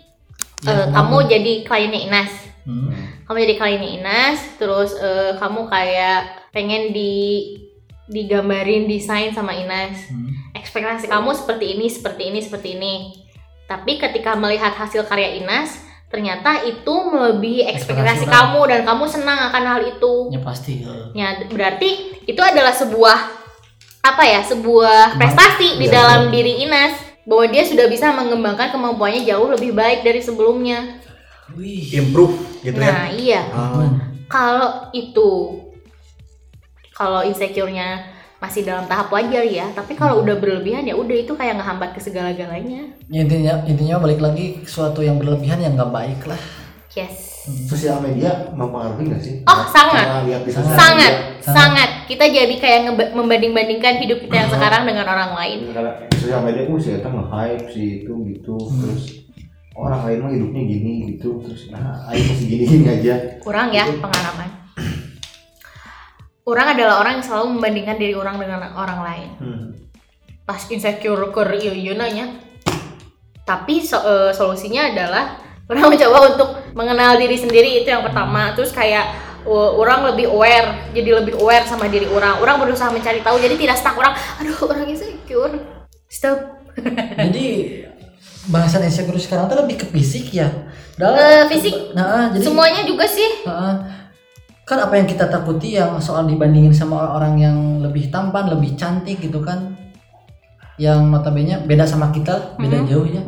[0.65, 2.33] Ya, eh, kamu jadi kliennya Inas.
[2.65, 2.97] Hmm.
[3.29, 7.13] kamu jadi kliennya Inas terus eh, kamu kayak pengen di
[8.09, 10.09] digambarin desain sama Inas.
[10.09, 10.33] Hmm.
[10.55, 12.95] ekspektasi kamu seperti ini seperti ini seperti ini.
[13.69, 19.39] Tapi ketika melihat hasil karya Inas ternyata itu melebihi ekspektasi Ekspektasi kamu dan kamu senang
[19.53, 20.15] akan hal itu.
[20.33, 20.81] Ya pasti.
[21.13, 23.44] ya berarti itu adalah sebuah
[24.05, 26.93] apa ya sebuah prestasi di Iya, dalam diri Inas
[27.25, 31.01] bahwa dia sudah bisa mengembangkan kemampuannya jauh lebih baik dari sebelumnya.
[31.53, 31.93] Wih.
[31.93, 33.43] improve gitu nah ya iya.
[33.53, 33.85] Oh.
[34.33, 35.61] kalau itu
[36.97, 41.61] kalau insecure-nya masih dalam tahap wajar ya tapi kalau udah berlebihan ya udah itu kayak
[41.61, 42.93] ngehambat ke segala-galanya.
[43.09, 46.41] Ya, intinya intinya balik lagi sesuatu yang berlebihan yang nggak baik lah.
[46.95, 47.15] Yes.
[47.69, 49.35] Sosial media mempengaruhi nggak sih?
[49.45, 50.25] Oh, sangat.
[50.25, 51.45] Lihat di sangat media.
[51.45, 51.91] sangat.
[52.09, 52.81] Kita jadi kayak
[53.13, 55.59] membanding-bandingkan hidup kita yang sekarang dengan orang lain.
[55.75, 58.57] Karena di sosial media aku sih kan nge-hype sih itu gitu.
[58.57, 59.03] Terus
[59.77, 61.45] orang lain mah hidupnya gini gitu.
[61.45, 63.15] Terus nah ayo masih gini gini aja.
[63.45, 64.49] Kurang ya pengalaman.
[66.45, 69.31] Orang adalah orang yang selalu membandingkan diri orang dengan orang lain.
[69.41, 69.67] Hmm.
[70.45, 72.37] pas insecure ke iya nanya
[73.49, 75.41] tapi so- eh, solusinya adalah
[75.73, 80.91] orang mencoba untuk mengenal diri sendiri itu yang pertama terus kayak uh, orang lebih aware
[80.91, 84.59] jadi lebih aware sama diri orang orang berusaha mencari tahu jadi tidak stuck orang aduh
[84.67, 85.55] orang insecure
[86.11, 86.39] stop
[87.15, 87.47] Jadi
[88.51, 90.51] bahasan insecure sekarang tuh lebih ke fisik ya.
[90.99, 91.95] Dalam Eh, fisik.
[91.95, 93.75] Nah, jadi semuanya juga sih Heeh.
[94.67, 99.23] kan apa yang kita takuti yang soal dibandingin sama orang yang lebih tampan, lebih cantik
[99.23, 99.79] gitu kan.
[100.75, 102.87] Yang notabene beda sama kita, beda Mhm.
[102.91, 103.23] jauh ya.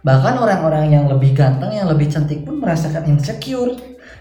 [0.00, 3.74] Bahkan orang-orang yang lebih ganteng, yang lebih cantik pun merasakan insecure.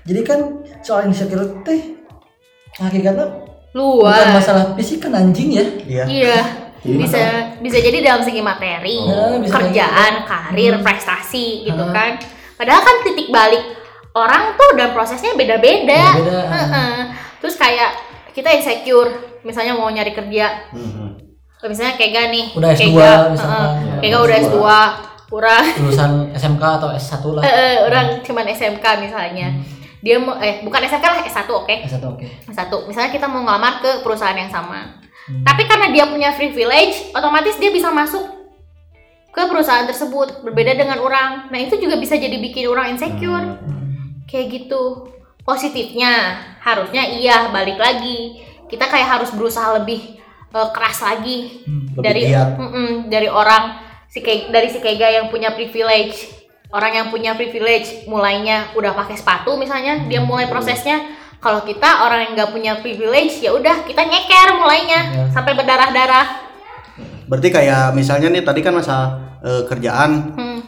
[0.04, 0.40] Jadi kan
[0.80, 2.00] soal insecure teh
[2.74, 5.66] hakikatnya bukan luar masalah fisik kan anjing ya.
[5.84, 6.04] iya.
[6.06, 6.38] Iya.
[6.78, 7.20] Jadi bisa
[7.60, 10.84] bisa jadi dalam segi materi Oh, bisa kerjaan kayak karir Hmm.
[10.84, 11.92] prestasi gitu Ah.
[11.92, 12.12] kan.
[12.54, 13.62] Padahal kan titik balik
[14.14, 16.16] orang tuh dan prosesnya beda-beda.
[17.38, 17.92] Terus kayak
[18.32, 19.10] kita insecure
[19.42, 20.70] misalnya mau nyari kerja.
[20.72, 21.18] Hmm.
[21.60, 23.58] misalnya kayak gak nih Udah S2 kayak gak, misalkan.
[23.58, 24.58] heeh, kayak gak udah S2
[25.28, 25.64] kurang.
[25.78, 27.44] Lulusan SMK atau S1 lah.
[27.44, 29.48] eh, eh, orang cuman SMK misalnya.
[29.98, 31.76] Dia mau eh bukan SMK lah S1 oke?
[31.84, 32.26] S1 oke.
[32.48, 35.04] S1 misalnya kita mau ngelamar ke perusahaan yang sama.
[35.28, 35.44] Hmm.
[35.44, 38.24] tapi karena dia punya privilege otomatis dia bisa masuk
[39.28, 40.40] ke perusahaan tersebut.
[40.42, 41.52] Berbeda dengan orang.
[41.52, 43.60] Nah itu juga bisa jadi bikin orang insecure.
[44.24, 45.12] Kayak gitu.
[45.44, 46.12] Positifnya
[46.60, 48.40] harusnya iya balik lagi.
[48.68, 50.16] Kita kayak harus berusaha lebih
[50.48, 51.92] eh, keras lagi Hmm.
[51.92, 52.50] Lebih dari giat.
[52.56, 53.64] Mm-mm, dari orang
[54.08, 56.32] si Ke- dari si Kega yang punya privilege
[56.68, 61.00] orang yang punya privilege mulainya udah pakai sepatu misalnya dia mulai prosesnya
[61.38, 65.24] kalau kita orang yang nggak punya privilege ya udah kita nyeker mulainya Ya.
[65.30, 66.28] sampai berdarah darah
[67.24, 68.96] berarti kayak misalnya nih tadi kan masa
[69.40, 70.60] eh, kerjaan hmm.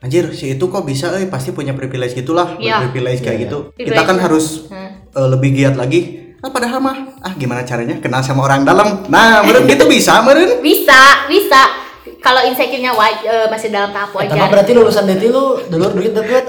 [0.00, 2.82] anjir si itu kok bisa eh pasti punya privilege gitulah Iya.
[2.84, 3.88] privilege kayak Iya, gitu Privilege.
[3.90, 4.90] kita kan harus Hmm.
[5.08, 6.00] eh, lebih giat lagi
[6.38, 10.62] ah padahal mah ah gimana caranya kenal sama orang dalam nah meren gitu bisa meren
[10.62, 11.62] bisa bisa
[12.18, 16.44] kalau insecure-nya eh, masih dalam tahap Tapi wajar berarti lulusan DT lu dulur duit deket.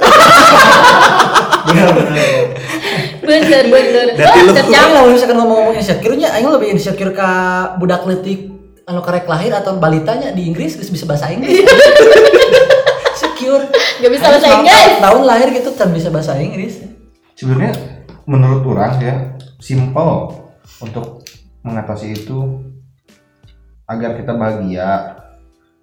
[3.22, 4.66] bener bener lu- cerdas.
[4.66, 7.30] Jangan lah misalkan ngomong-ngomong insecure nya aing lebih insecure ka
[7.78, 8.50] budak letik
[8.84, 11.62] anu karek lahir atau balitanya di Inggris geus bisa bahasa Inggris.
[13.16, 13.64] secure.
[14.02, 14.92] Nggak bisa bahasa Inggris.
[14.98, 16.82] Tahun lahir gitu kan bisa bahasa Inggris.
[17.36, 17.72] sebenarnya
[18.26, 19.16] menurut orang ya
[19.58, 20.36] simple
[20.80, 21.24] untuk
[21.62, 22.68] mengatasi itu
[23.86, 25.19] agar kita bahagia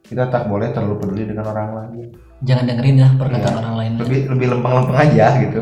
[0.06, 3.60] kita tak boleh terlalu peduli dengan orang lain Jangan dengerin ya perkataan Iya.
[3.60, 3.92] orang lain.
[3.98, 5.60] lebih lebih lempeng-lempeng aja gitu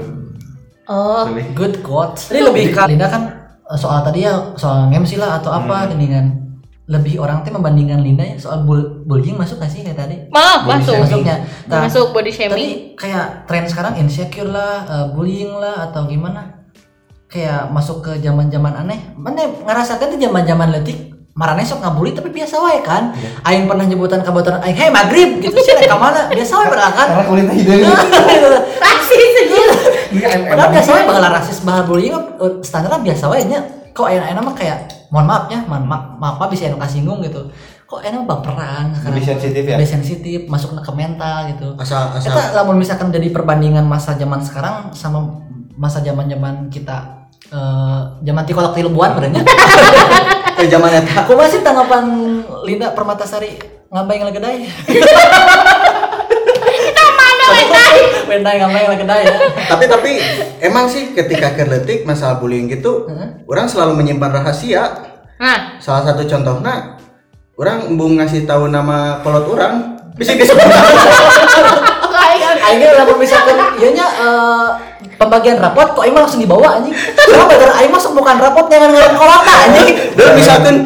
[0.85, 2.29] oh lebih Good quotes.
[2.29, 3.23] Jadi lebih ke Linda kan
[3.65, 6.45] eh, soal tadi ya soal MC lah atau apa dengan
[6.85, 10.17] lebih orang tuh membandingkan Linda ya soal bull, bullying masuk gak sih kayak tadi?
[10.29, 11.05] maaf Body masuk shaming.
[11.09, 11.37] Masuknya.
[11.65, 16.69] Nah, masuk body shaming Tapi kayak tren sekarang insecure lah, eh, bullying lah atau gimana?
[17.25, 19.01] Kayak masuk ke zaman-zaman aneh.
[19.17, 23.11] Mana ngerasakan tuh zaman-zaman letik marane sok ngabully tapi biasa wae kan.
[23.43, 26.31] Aing pernah nyebutan kabupaten aing, "Hei maghrib" gitu sih ka mana?
[26.31, 27.07] Biasa wae berangkat.
[27.11, 27.83] karena kulitnya hidung
[28.87, 29.63] rasis aja
[30.47, 33.61] Padahal biasa wae bakal rasis bahal bullying eh, standar biasa wae nya.
[33.95, 34.79] Kok enak-enak mah kayak
[35.11, 37.51] mohon maaf ya, mohon maaf, maaf apa bisa anu kasinggung gitu.
[37.87, 38.91] Kok enak baperan.
[39.07, 39.79] Lebih sensitif ya?
[39.79, 41.79] Lebih sensitif, masuk ke mental gitu.
[41.79, 47.24] asal asal Kita lamun misalkan jadi perbandingan masa zaman sekarang sama masa zaman zaman kita
[47.55, 49.39] eh zaman tikolak tilebuan berarti.
[50.59, 51.23] ke zaman eta.
[51.23, 52.05] Aku masih tanggapan
[52.67, 53.59] Linda Permatasari
[58.91, 59.37] lah kedai ya.
[59.71, 60.11] tapi tapi
[60.59, 63.07] emang sih ketika kerletik masalah bullying gitu
[63.47, 65.15] orang selalu menyimpan rahasia.
[65.39, 66.99] Nah, salah satu contohnya
[67.55, 70.59] orang embung ngasih tahu nama kolot orang bisa disebut.
[72.65, 73.94] Aingnya lamun misalkan ieu nya eh,
[75.17, 76.95] pembagian rapot kok aing langsung dibawa anjing.
[76.95, 79.87] Karena bener aing masuk bukan rapot jangan ngarep kolotna anjing.
[80.15, 80.77] dan misalkan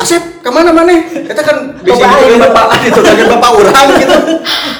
[0.00, 2.48] Asep ke mana mana kita kan bisa gitu aja.
[2.48, 4.16] bapak itu kan bapak orang gitu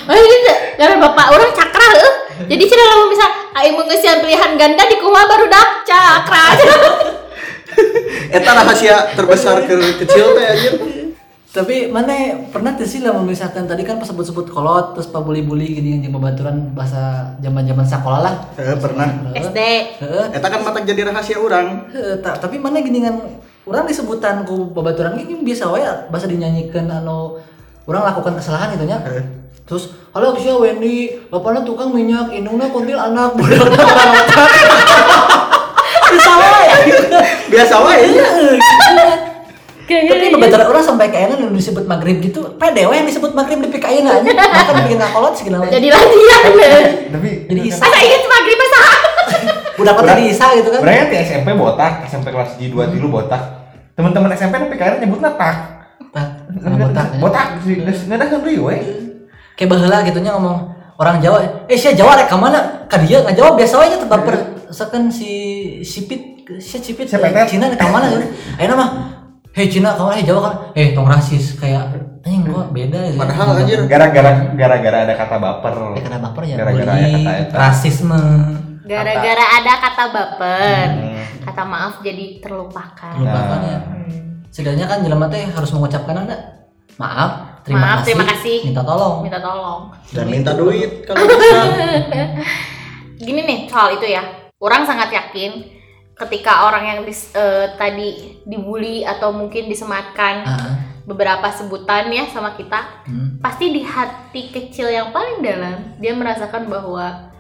[0.09, 0.37] oh ini
[0.81, 2.15] karena bapak orang cakra heuh.
[2.41, 3.27] Jadi cina lamun bisa
[3.61, 6.45] aing mau ngesian pilihan ganda di kumaha baru dak cakra.
[8.37, 10.73] eta rahasia terbesar ke kecil teh anjir
[11.51, 12.15] Tapi mana
[12.47, 16.15] pernah tuh sih lah misalkan tadi kan pas sebut-sebut kolot terus pak bully-bully gini yang
[16.15, 18.35] pembaturan bahasa zaman-zaman sekolah lah.
[18.55, 19.59] Eh, pernah SD.
[19.99, 20.25] Heeh.
[20.31, 23.19] eta kan mata jadi rahasia orang Heuh, ta- tapi mana gini kan
[23.67, 27.43] orang disebutan ku babaturan ini biasa wae bahasa dinyanyikan anu
[27.83, 29.03] orang lakukan kesalahan gitu nya.
[29.03, 29.27] Heeh.
[29.67, 33.79] Terus, halo sia Wendy, bapaknya tukang minyak, indungnya kuntil anak, budaknya
[36.11, 36.67] Bisa wae.
[37.49, 38.07] biasa wae
[39.91, 43.59] ya Tapi babaturan orang sampai kayaknya yang disebut maghrib gitu, pede we yang disebut maghrib
[43.59, 44.23] di PKI aja.
[44.23, 45.71] Bahkan bikin ngakolot segala wae.
[45.75, 46.43] Jadi latihan.
[47.11, 47.83] Tapi Jadi isa.
[47.83, 48.81] Masa inget maghrib masa?
[49.81, 50.81] Udah apa tadi isa gitu kan.
[50.85, 53.43] Berarti di SMP botak, SMP kelas G2 tilu botak.
[53.99, 55.57] Teman-teman SMP tapi kayaknya nyebutnya tak.
[56.11, 56.29] Botak.
[57.15, 57.19] ya.
[57.21, 58.77] Botak, nggak ada kan we.
[59.55, 62.89] Kayak baheula gitu nya ngomong orang Jawa, eh sia Jawa rek ka mana?
[62.89, 64.37] Ka dieu ngajawab biasa wae nya teu baper.
[64.71, 65.31] Sekan si
[65.83, 67.47] Sipit, si Sipit Si eh.
[67.49, 68.25] Cina ka mana gitu.
[68.57, 68.89] Ayeuna mah
[69.51, 70.55] Hei Cina, kamu eh Jawa kan?
[70.73, 71.91] Eh, tong rasis kayak
[72.23, 73.19] anjing gua beda ya.
[73.19, 73.83] Padahal, anjir.
[73.85, 75.75] Gara-gara gara-gara ada kata baper.
[75.99, 77.57] Ya karena baper ya Gara-gara bullying, kata eta.
[77.59, 78.23] rasisme.
[78.87, 80.87] Gara-gara ada kata baper.
[80.89, 81.25] Hmm.
[81.43, 83.15] Kata maaf jadi terlupakan.
[83.19, 83.79] Lupakan ya.
[83.81, 84.47] Hmm.
[84.49, 86.37] Setidaknya kan jelema teh harus mengucapkan anda
[86.95, 87.31] maaf,
[87.65, 88.57] terima Maaf, kasih, terima kasih.
[88.67, 89.15] minta tolong.
[89.25, 89.81] Minta tolong.
[90.11, 91.59] dan minta duit kalau bisa
[93.17, 94.23] Gini nih soal itu ya.
[94.59, 95.80] Orang sangat yakin
[96.21, 102.55] ketika orang yang dis- eh, tadi dibully atau mungkin disematkan Ah, beberapa sebutan ya sama
[102.55, 103.41] kita, hmm.
[103.41, 107.33] pasti di hati kecil yang paling dalam dia merasakan bahwa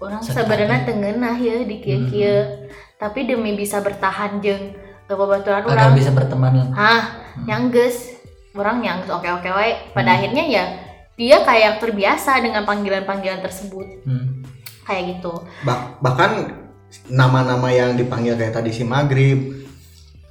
[0.00, 2.66] orang sebenarnya tengenah ya di kieu kieu.
[2.96, 4.74] Tapi demi bisa bertahan jeung
[5.06, 6.68] babaturan agar orang, bisa berteman lah.
[6.72, 7.02] hah,
[7.44, 8.16] yang geus
[8.56, 9.76] orang yang oke oke wae.
[9.92, 10.18] Pada Hmm.
[10.18, 10.64] akhirnya ya
[11.12, 14.40] dia kayak yang terbiasa dengan panggilan-panggilan tersebut Hmm.
[14.82, 15.36] kayak gitu.
[15.62, 16.61] Bah- bahkan
[17.08, 19.64] nama-nama yang dipanggil kayak tadi si maghrib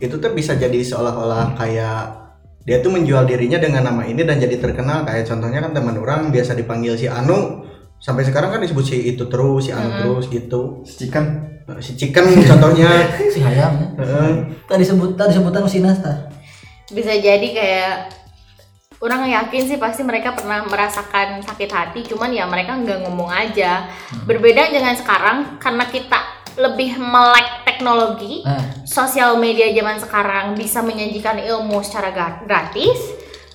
[0.02, 2.22] itu tuh bisa jadi seolah-olah kayak
[2.62, 6.30] dia tuh menjual dirinya dengan nama ini dan jadi terkenal kayak contohnya kan teman orang
[6.30, 7.66] biasa dipanggil si Anu
[7.98, 10.02] sampai sekarang kan disebut si itu terus si Anu Mm-mm.
[10.02, 11.26] terus gitu Cikan.
[11.80, 12.90] si Chicken contohnya
[13.34, 13.88] Si hayam ya.
[14.02, 14.32] Heeh.
[14.68, 16.28] Tadi sebut tadi sebutan Usinas tah.
[16.92, 17.96] Bisa jadi kayak
[19.02, 23.90] orang yakin sih pasti mereka pernah merasakan sakit hati cuman ya mereka nggak ngomong aja
[24.30, 31.38] berbeda dengan sekarang karena kita lebih melek teknologi Nah, sosial media zaman sekarang bisa menyajikan
[31.38, 33.00] ilmu secara gra- gratis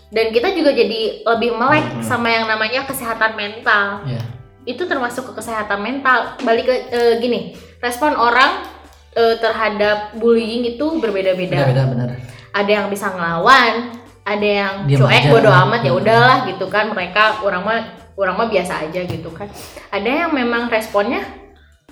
[0.08, 4.22] dan kita juga jadi lebih melek sama yang namanya kesehatan mental ya.
[4.64, 8.64] itu termasuk ke kesehatan mental balik ke eh, gini respon orang
[9.12, 12.08] eh, terhadap bullying itu berbeda-beda Beda-beda benar.
[12.50, 15.30] ada yang bisa ngelawan ada yang Diam cuek aja.
[15.30, 16.00] bodo amat ya Hmm.
[16.00, 17.78] udahlah gitu kan mereka orang mah
[18.16, 19.46] orang mah biasa aja gitu kan
[19.88, 21.22] ada yang memang responnya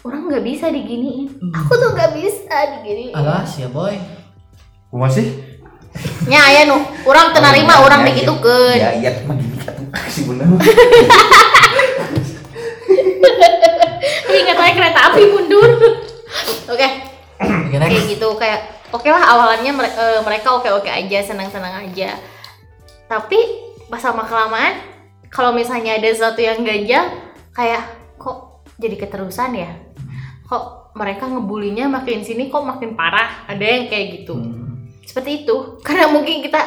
[0.04, 1.32] orang nggak bisa diginiin.
[1.50, 3.14] Aku tuh nggak bisa diginiin.
[3.14, 3.96] Alah, sia boy.
[4.88, 5.28] Kumaha sih?
[6.26, 6.76] nya aya nu.
[7.04, 8.42] Orang tenarima Oh, orang iya, begitu iya.
[8.42, 9.74] ke Ya iya mah gini kan.
[9.94, 10.46] Kasih bener.
[14.34, 15.70] ingat aja kereta api mundur.
[16.66, 16.88] Oke.
[17.34, 21.74] Oke, kayak gitu kayak oke lah awalannya mere- eh, mereka oke oke aja senang senang
[21.80, 22.18] aja.
[23.06, 23.38] Tapi
[23.86, 24.74] pas lama kelamaan
[25.28, 27.06] kalau misalnya ada sesuatu yang ganjal
[27.50, 27.82] kayak
[28.16, 29.70] kok jadi keterusan ya
[30.54, 34.38] kok mereka ngebulinya makin sini kok makin parah ada yang kayak gitu.
[34.38, 34.62] Hmm.
[35.02, 35.56] seperti itu.
[35.86, 36.62] Karena mungkin kita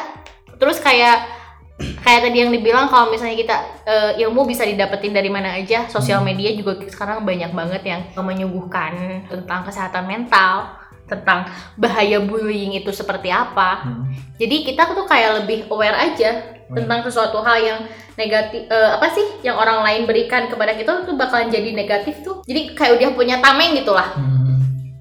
[0.60, 1.40] terus kayak
[1.78, 6.26] kayak tadi yang dibilang kalau misalnya kita eh, ilmu bisa didapetin dari mana aja sosial
[6.26, 10.74] media juga sekarang banyak banget yang menyuguhkan tentang kesehatan mental
[11.08, 11.48] tentang
[11.78, 13.86] bahaya bullying itu seperti apa.
[13.86, 14.04] Hmm.
[14.36, 17.80] jadi kita tuh kayak lebih aware aja tentang sesuatu hal yang
[18.18, 22.44] negatif eh, apa sih yang orang lain berikan kepada kita tuh bakalan jadi negatif tuh.
[22.44, 24.16] Jadi kayak udah punya tameng gitulah.
[24.16, 24.36] Hmm.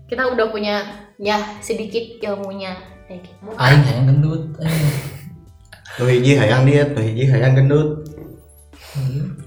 [0.07, 0.87] kita udah punya
[1.19, 2.71] ya sedikit ilmunya.
[3.07, 3.43] Kayak gitu.
[3.59, 4.43] Aing hayang gendut.
[5.97, 8.07] Tuh hiji hayang diet tuh hiji hayang gendut.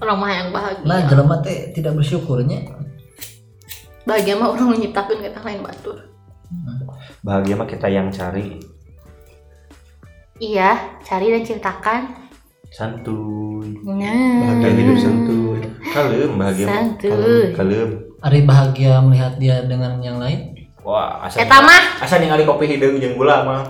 [0.01, 0.85] Orang mah yang bahagia.
[0.85, 2.77] Nah, jelema teh tidak bersyukurnya.
[4.01, 5.97] bahagia mah orang menciptakan kata lain batur.
[7.21, 8.57] Bahagia mah kita yang cari.
[10.41, 12.01] Iya cari dan ciptakan
[12.73, 13.77] santuy.
[13.85, 15.61] Nah, bahagia hidup santuy.
[15.93, 17.53] Kalem bahagia santuy.
[17.53, 17.89] kalem
[18.25, 20.57] Ari bahagia melihat dia dengan yang lain?
[20.81, 22.01] Wah asa Eta mah.
[22.01, 23.69] asa ningali kopi hideung jeung gula mah.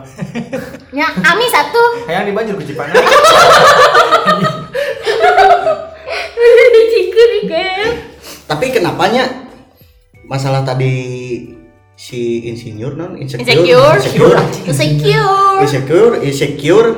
[0.96, 2.08] Nya ami satu.
[2.08, 2.32] hayang di
[2.64, 2.96] Cipanai
[6.92, 7.88] Cikun kan.
[8.48, 9.28] tapi kenapanya?
[10.24, 10.96] Masalah tadi
[11.96, 13.18] si insinyur non?
[13.18, 13.48] Insecure.
[13.48, 14.40] insecure.
[14.66, 15.60] Insecure.
[15.62, 16.16] insecure.
[16.24, 16.92] Insecure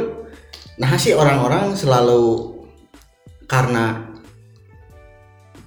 [0.74, 2.50] nah sih orang-orang selalu
[3.46, 4.10] karena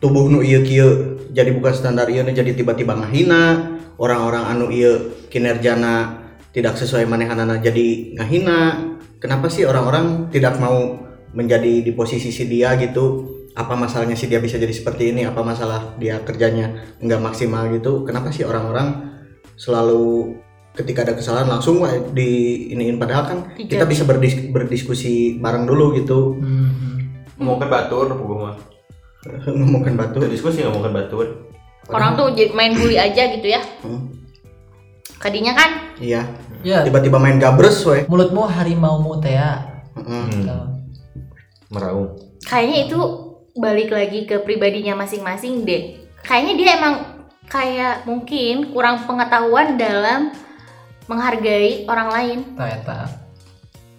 [0.03, 3.77] tubuh nu iya kieu jadi bukan standar iya jadi tiba-tiba ngahina.
[4.01, 4.97] Orang-orang anu iya
[5.29, 6.25] kinerjana
[6.57, 8.93] tidak sesuai manehanana jadi ngahina.
[9.21, 10.97] Kenapa sih orang-orang tidak mau
[11.37, 13.37] menjadi di posisi si dia gitu?
[13.53, 15.29] Apa masalahnya sih dia bisa jadi seperti ini?
[15.29, 18.09] Apa masalah dia kerjanya nggak maksimal gitu?
[18.09, 19.16] Kenapa sih orang-orang
[19.57, 20.37] selalu
[20.77, 22.29] ketika ada kesalahan langsung wah, di
[22.71, 26.37] iniin padahal kan kita bisa berdis- berdiskusi bareng dulu gitu.
[26.37, 26.73] Hmm.
[27.37, 28.57] ngomongin batur puguh mah
[29.45, 31.27] ngomongin batu Tuh diskusi ngomongin batur.
[31.93, 33.63] Orang tuh jadi main bully aja gitu ya.
[33.85, 34.11] Hmm,
[35.21, 35.71] Kadinya kan?
[36.03, 36.27] Iya.
[36.67, 36.83] Ya.
[36.83, 39.63] Tiba-tiba main gabres we mulutmu harimaumu teh ya
[39.95, 40.45] Heeh.
[40.45, 40.67] hmm.
[41.71, 42.17] meraung.
[42.43, 43.01] Kayaknya itu
[43.57, 46.05] balik lagi ke pribadinya masing-masing deh.
[46.27, 46.95] Kayaknya dia emang
[47.47, 50.35] kayak mungkin kurang pengetahuan dalam
[51.07, 52.39] menghargai orang lain.
[52.59, 53.07] Eta.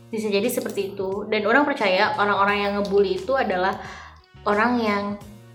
[0.08, 1.28] Bisa jadi seperti itu.
[1.28, 3.80] Dan orang percaya orang-orang yang ngebully itu adalah
[4.44, 5.04] orang yang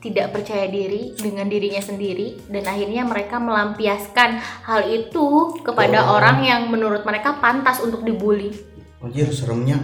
[0.02, 4.34] tidak percaya diri dengan dirinya sendiri dan akhirnya mereka melampiaskan
[4.66, 6.18] hal itu kepada Oh.
[6.18, 8.50] orang yang menurut mereka pantas untuk dibully.
[8.98, 9.78] anjir seremnya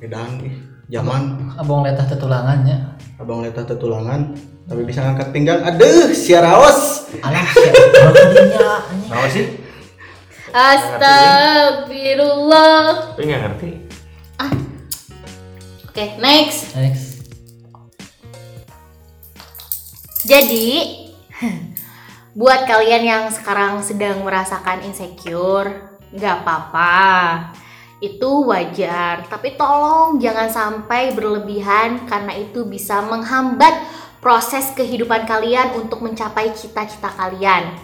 [0.00, 0.56] bedaan ih
[0.88, 2.96] zaman Abang letah tetulangannya.
[3.16, 4.32] abang letah tetulangan
[4.64, 7.46] tapi bisa ngangkat pinggang aduh siaraos Alah
[9.06, 9.46] siapa sih?
[10.54, 13.18] Astagfirullah.
[13.18, 13.70] Tapi nggak ngerti.
[15.94, 16.74] Oke, next.
[16.74, 17.22] Next.
[20.26, 20.90] Jadi,
[22.34, 25.70] buat kalian yang sekarang sedang merasakan insecure,
[26.10, 27.54] nggak apa-apa.
[28.02, 33.86] Itu wajar, tapi tolong jangan sampai berlebihan karena itu bisa menghambat
[34.24, 37.76] proses kehidupan kalian untuk mencapai cita-cita kalian.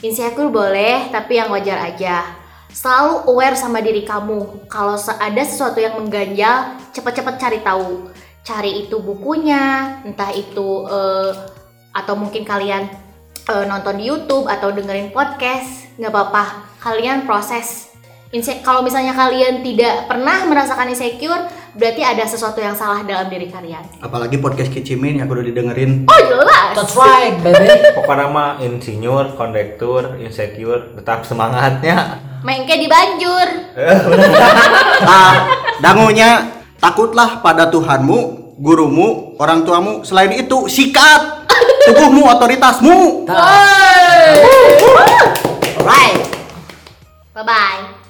[0.00, 2.24] Insecure boleh, tapi yang wajar aja.
[2.72, 4.68] Selalu aware sama diri kamu.
[4.72, 8.08] Kalau ada sesuatu yang mengganjal, cepat-cepat cari tahu.
[8.40, 11.32] Cari itu bukunya, entah itu eh,
[11.92, 12.88] atau mungkin kalian
[13.44, 16.44] eh, nonton di YouTube atau dengerin podcast, nggak apa-apa.
[16.80, 17.85] Kalian proses.
[18.36, 23.48] Inse- kalau misalnya kalian tidak pernah merasakan insecure, berarti ada sesuatu yang salah dalam diri
[23.48, 23.80] kalian.
[23.96, 26.76] apalagi podcast kicimin yang udah didengerin Oh jelas.
[26.76, 27.64] That's right, baby.
[27.96, 32.20] Pokoknya mah insinyur, kondektur, insecure, tetap semangatnya.
[32.44, 33.48] Mengke dibanjur.
[35.16, 35.34] ah
[35.80, 38.18] dangunya takutlah pada Tuhanmu
[38.60, 41.48] gurumu orang tuamu selain itu sikat
[41.88, 43.36] tubuhmu otoritasmu Tah.
[47.36, 48.05] Alright.